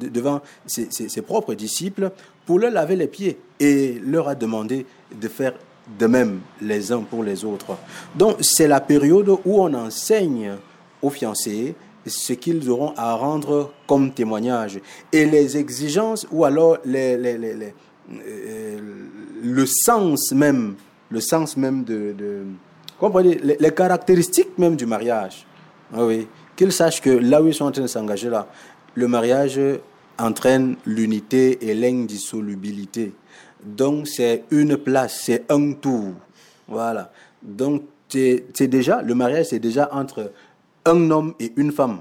[0.00, 2.12] devant ses, propres disciples
[2.48, 5.52] pour leur laver les pieds et leur a demandé de faire
[5.98, 7.76] de même les uns pour les autres.
[8.14, 10.54] Donc c'est la période où on enseigne
[11.02, 11.74] aux fiancés
[12.06, 14.80] ce qu'ils auront à rendre comme témoignage
[15.12, 17.58] et les exigences ou alors euh,
[19.42, 20.76] le sens même,
[21.10, 22.44] le sens même de, de
[22.98, 25.46] comprenez, les, les, caractéristiques même du mariage.
[25.92, 26.26] Ah oui,
[26.56, 28.48] qu'ils sachent que là où ils sont en train de s'engager là,
[28.94, 29.60] le mariage
[30.18, 33.12] entraîne l'unité et l'indissolubilité.
[33.64, 36.12] Donc c'est une place, c'est un tour.
[36.66, 37.12] Voilà.
[37.42, 40.32] Donc c'est déjà, le mariage c'est déjà entre
[40.84, 42.00] un homme et une femme,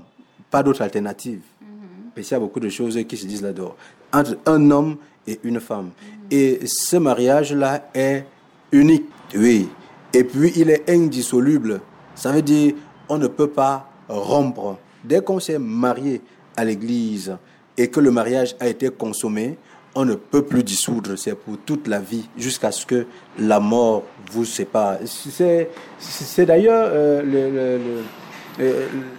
[0.49, 1.41] pas d'autre alternative.
[1.61, 2.21] Mm -hmm.
[2.23, 3.75] Qu'il y a beaucoup de choses qui se disent là-dedans.
[4.13, 4.97] Entre un homme
[5.27, 5.85] et une femme.
[5.85, 6.37] Mm -hmm.
[6.39, 8.25] Et ce mariage-là est
[8.71, 9.67] unique, oui.
[10.13, 11.81] Et puis il est indissoluble.
[12.15, 12.73] Ça veut dire
[13.09, 14.77] on ne peut pas rompre.
[15.03, 16.21] Dès qu'on s'est marié
[16.55, 17.37] à l'église
[17.77, 19.57] et que le mariage a été consommé,
[19.95, 21.15] on ne peut plus dissoudre.
[21.17, 23.05] C'est pour toute la vie jusqu'à ce que
[23.39, 24.97] la mort vous sépare.
[25.05, 27.79] C'est d'ailleurs euh, le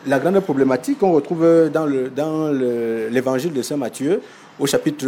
[0.06, 4.20] la grande problématique qu'on retrouve dans le dans l'évangile de Saint Matthieu
[4.58, 5.06] au chapitre,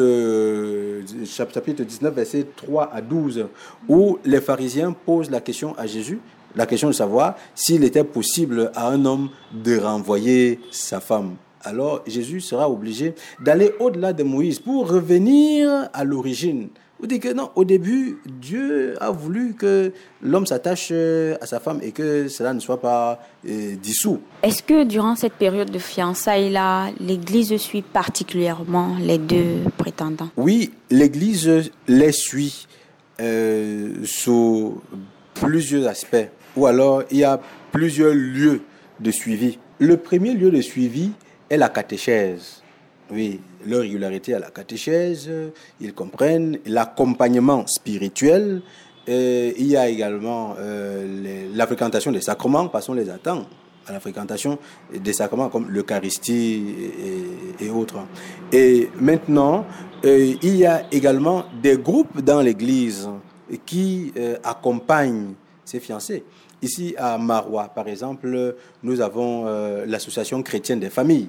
[1.24, 3.46] chapitre 19, versets 3 à 12,
[3.88, 6.20] où les pharisiens posent la question à Jésus,
[6.55, 11.34] la question de savoir s'il était possible à un homme de renvoyer sa femme.
[11.63, 16.69] Alors Jésus sera obligé d'aller au-delà de Moïse pour revenir à l'origine
[17.01, 19.91] vous dites que non, au début, Dieu a voulu que
[20.23, 24.21] l'homme s'attache euh, à sa femme et que cela ne soit pas euh, dissous.
[24.43, 30.29] Est-ce que durant cette période de fiançailles-là, l'Église suit particulièrement les deux prétendants?
[30.37, 32.69] Oui, l'Église les suit
[33.19, 34.83] euh, sous
[35.33, 36.29] plusieurs aspects.
[36.55, 37.41] Ou alors, il y a
[37.73, 38.61] plusieurs lieux
[39.01, 39.59] de suivi.
[39.79, 41.13] Le premier lieu de suivi
[41.51, 42.62] est la catéchèse.
[43.11, 45.28] Oui, leur régularité à la catéchèse,
[45.80, 48.62] ils comprennent l'accompagnement spirituel.
[49.07, 53.46] Et il y a également euh, la fréquentation des sacrements, passons les attend
[53.86, 54.59] à la fréquentation
[54.94, 56.62] des sacrements comme l'Eucharistie
[57.59, 57.98] et, autres.
[58.53, 59.66] Et maintenant,
[60.05, 63.09] euh, il y a également des groupes dans l'Église
[63.66, 65.34] qui euh, accompagnent
[65.64, 66.24] ces fiancés.
[66.63, 69.47] Ici à Marois, par exemple, nous avons
[69.87, 71.29] l'association chrétienne des familles.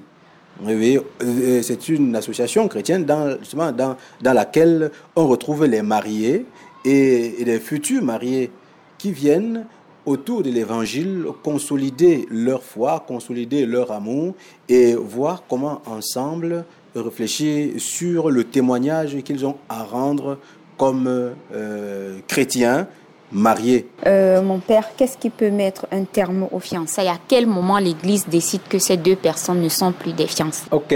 [0.68, 6.46] Euh, c'est une association chrétienne dans, justement dans, dans laquelle on retrouve les mariés
[6.84, 8.50] et, les futurs mariés
[8.98, 9.66] qui viennent
[10.04, 14.34] autour de l'évangile consolider leur foi, consolider leur amour
[14.68, 16.64] et voir comment ensemble
[16.94, 20.38] réfléchir sur le témoignage qu'ils ont à rendre
[20.76, 21.08] comme
[21.54, 22.88] euh, chrétiens
[23.32, 23.88] mariés.
[24.06, 28.26] Euh, mon père, qu'est-ce qui peut mettre un terme aux fiançailles À quel moment l'Église
[28.28, 30.94] décide que ces deux personnes ne sont plus des fiancés Ok.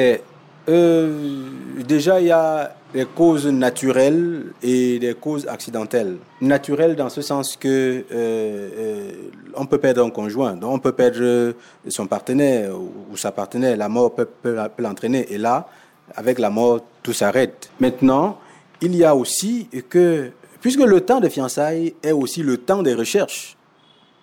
[0.69, 1.49] Euh,
[1.87, 6.17] déjà, il y a des causes naturelles et des causes accidentelles.
[6.41, 9.11] Naturelles dans ce sens que euh,
[9.55, 11.55] on peut perdre un conjoint, donc on peut perdre
[11.89, 15.27] son partenaire ou sa partenaire, la mort peut, peut l'entraîner.
[15.33, 15.69] Et là,
[16.15, 17.71] avec la mort, tout s'arrête.
[17.81, 18.39] Maintenant,
[18.81, 20.31] il y a aussi que
[20.67, 23.57] Puisque le temps de fiançailles est aussi le temps des recherches.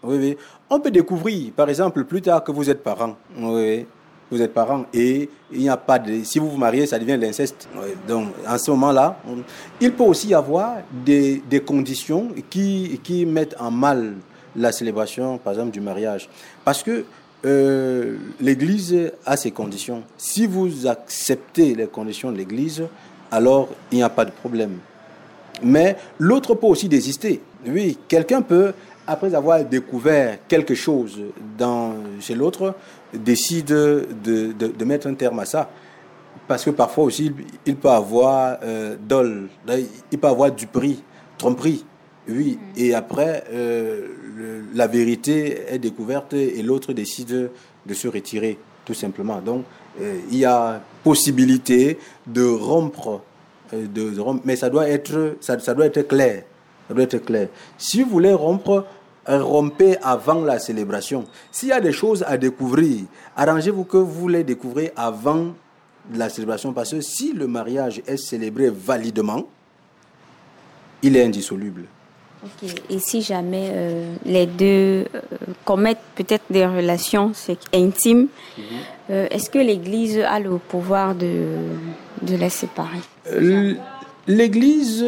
[0.04, 0.36] Oui,
[0.70, 3.16] On peut découvrir, par exemple, plus tard que vous êtes parent.
[3.40, 3.86] Oui,
[4.30, 6.22] vous êtes parent et il n'y a pas de.
[6.26, 7.70] Si vous vous mariez, ça devient l'inceste.
[8.10, 9.18] Donc, en ce moment-là,
[9.80, 14.16] il peut aussi y avoir des, des conditions qui, qui mettent en mal
[14.54, 16.28] la célébration, par exemple, du mariage.
[16.66, 17.06] Parce que
[17.46, 20.04] euh, l'Église a ses conditions.
[20.18, 22.84] Si vous acceptez les conditions de l'Église,
[23.32, 24.80] alors il n'y a pas de problème.
[25.62, 27.42] Mais l'autre peut aussi désister.
[27.68, 28.74] Oui, quelqu'un peut,
[29.08, 31.20] après avoir découvert quelque chose
[31.58, 32.76] dans, chez l'autre,
[33.14, 35.70] décide de, de, mettre un terme à ça.
[36.48, 37.32] Parce que parfois aussi,
[37.66, 39.48] il peut avoir euh, dol,
[40.12, 41.04] il peut avoir du prix,
[41.38, 41.86] tromperie.
[42.28, 42.80] Oui, mm.
[42.80, 44.08] et après, euh,
[44.74, 47.52] la vérité est découverte et l'autre décide
[47.86, 49.40] de se retirer, tout simplement.
[49.42, 49.64] Donc,
[50.02, 53.22] euh, il y a possibilité de rompre
[53.74, 54.14] euh, de,
[54.44, 56.44] mais ça doit être, ça, ça, doit être clair.
[56.88, 57.48] Ça doit être clair.
[57.78, 58.86] Si vous voulez rompre,
[59.26, 61.26] rompez avant la célébration.
[61.52, 63.02] S'il y a des choses à découvrir,
[63.36, 65.54] arrangez-vous que vous les découvrez avant
[66.14, 69.46] la célébration, parce que si le mariage est célébré validement,
[71.02, 71.84] il est indissoluble.
[72.90, 75.06] Et si jamais euh, les deux euh,
[75.64, 77.32] commettent peut-être des relations
[77.74, 79.16] intimes, mhm.
[79.32, 81.46] est-ce que l'Église a le pouvoir de,
[82.22, 83.00] de les séparer
[84.28, 85.04] L'Église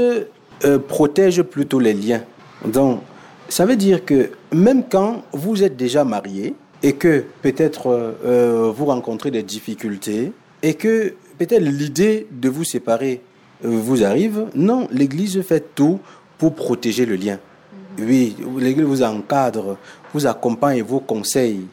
[0.66, 2.24] euh, protège plutôt les liens.
[2.66, 3.02] Donc,
[3.50, 8.86] ça veut dire que même quand vous êtes déjà marié et que peut-être euh, vous
[8.86, 10.32] rencontrez des difficultés
[10.64, 13.22] et que peut-être l'idée de vous séparer
[13.64, 16.00] euh, vous arrive, non, l'Église fait tout
[16.38, 17.40] pour protéger le lien.
[17.98, 18.06] Mhm.
[18.08, 19.78] Oui, l'Église vous encadre,
[20.14, 21.68] vous accompagne, vous conseille,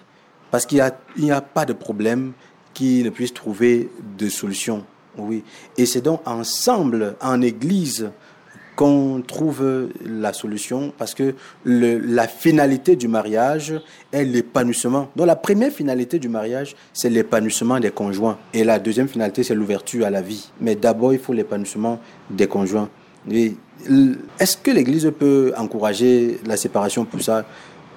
[0.51, 0.83] parce qu'il
[1.19, 2.33] n'y a, a, pas de problème
[2.75, 4.85] qui ne puisse trouver de solution.
[5.19, 5.45] Oui.
[5.77, 8.11] Et c'est donc ensemble, en Église,
[8.75, 11.35] qu'on trouve la solution parce que
[11.65, 13.75] la finalité du mariage
[14.13, 15.11] est l'épanouissement.
[15.15, 18.39] Donc la première finalité du mariage, c'est l'épanouissement des conjoints.
[18.55, 20.51] Et la deuxième finalité, c'est l'ouverture à la vie.
[20.61, 22.01] Mais d'abord, il faut l'épanouissement
[22.31, 22.89] des conjoints.
[23.31, 27.45] Est-ce que l'Église peut encourager la séparation pour ça?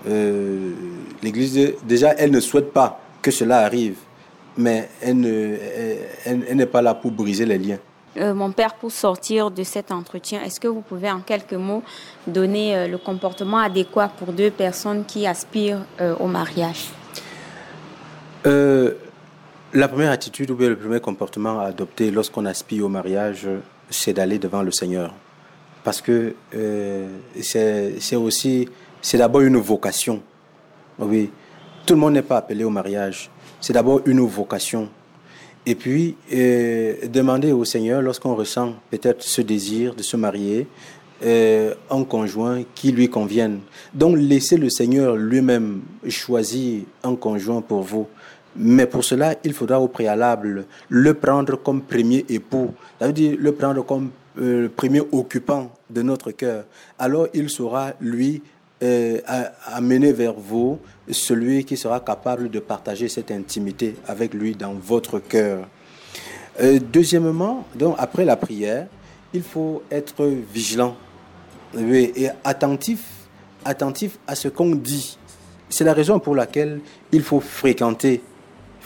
[0.07, 0.71] Euh,
[1.23, 3.95] L'Église, déjà, elle ne souhaite pas que cela arrive
[4.57, 5.17] mais elle,
[6.53, 7.79] n'est pas là pour briser les liens.
[8.17, 11.83] Euh, mon père, pour sortir de cet entretien, est-ce que vous pouvez en quelques mots
[12.27, 16.89] donner euh, le comportement adéquat pour deux personnes qui aspirent euh, au mariage?
[19.73, 23.47] La première attitude ou bien le premier comportement à adopter lorsqu'on aspire au mariage,
[23.89, 25.13] c'est d'aller devant le Seigneur.
[25.83, 26.35] Parce que
[27.41, 28.69] c'est aussi,
[29.01, 30.21] c'est d'abord une vocation.
[30.99, 31.29] Oui,
[31.85, 33.29] tout le monde n'est pas appelé au mariage.
[33.65, 34.89] C'est d'abord une vocation.
[35.65, 40.67] Et puis, euh, demander au Seigneur, lorsqu'on ressent peut-être ce désir de se marier,
[41.23, 43.61] euh, un conjoint qui lui convienne.
[43.91, 48.05] Donc, laissez le Seigneur lui-même choisir un conjoint pour vous.
[48.55, 53.35] Mais pour cela, il faudra au préalable le prendre comme premier époux, ça veut dire
[53.39, 56.65] le prendre comme euh, premier occupant de notre cœur.
[56.99, 58.43] Alors il sera, lui,
[58.83, 59.21] euh,
[59.67, 60.77] amener vers vous
[61.09, 65.67] celui qui sera capable de partager cette intimité avec lui dans votre cœur.
[66.59, 68.87] Euh, deuxièmement, donc après la prière,
[69.33, 70.95] il faut être vigilant
[71.77, 73.03] et attentif,
[73.65, 75.17] attentif à ce qu'on dit.
[75.69, 76.79] C'est la raison pour laquelle
[77.11, 78.21] il faut fréquenter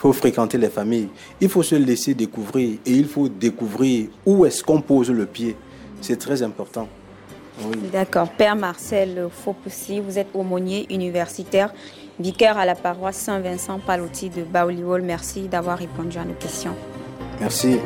[0.00, 1.10] faut fréquenter les familles,
[1.42, 5.54] il faut se laisser découvrir et il faut découvrir où est-ce qu'on pose le pied.
[6.00, 6.88] C'est très important.
[7.92, 8.30] D'accord.
[8.30, 9.28] Père Marcel
[10.02, 11.74] vous êtes aumônier universitaire,
[12.20, 15.02] vicaire à la paroisse Saint-Vincent Palotti de Baoliwol.
[15.02, 16.76] Merci d'avoir répondu à nos questions.
[17.40, 17.78] Merci.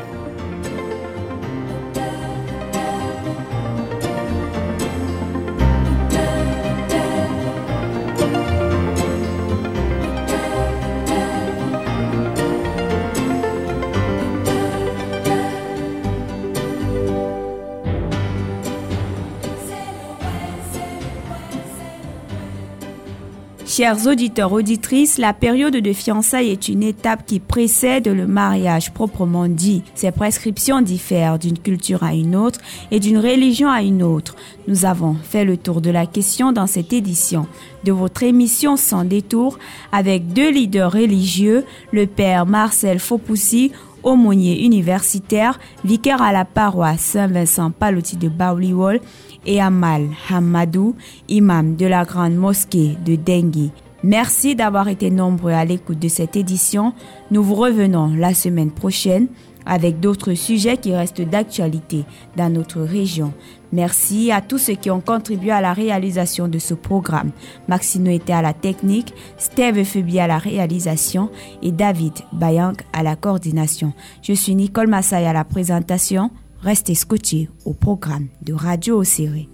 [23.77, 29.49] Chers auditeurs, auditrices, la période de fiançailles est une étape qui précède le mariage proprement
[29.49, 29.83] dit.
[29.97, 32.61] Ces prescriptions diffèrent d'une culture à une autre
[32.93, 34.37] et d'une religion à une autre.
[34.69, 37.49] Nous avons fait le tour de la question dans cette édition
[37.83, 39.59] de votre émission Sans détour
[39.91, 43.73] avec deux leaders religieux, le père Marcel Faupoussi,
[44.05, 49.01] aumônier universitaire, vicaire à la paroisse Saint-Vincent Palotti de Baouliwol
[49.47, 50.95] et Amal Hamadou,
[51.29, 53.71] imam de la grande mosquée de Dengue.
[54.03, 56.93] Merci d'avoir été nombreux à l'écoute de cette édition.
[57.31, 59.29] Nous vous revenons la semaine prochaine
[59.67, 62.05] avec d'autres sujets qui restent d'actualité
[62.37, 63.33] dans notre région.
[63.73, 67.33] Merci à tous ceux qui ont contribué à la réalisation de ce programme.
[67.67, 71.31] Maxino était à la technique, Steve Febi à la réalisation
[71.63, 73.93] et David Bayang à la coordination.
[74.23, 76.31] Je suis Nicole Massay à la présentation.
[76.61, 79.49] Restez scotchés au programme de Radio Océré.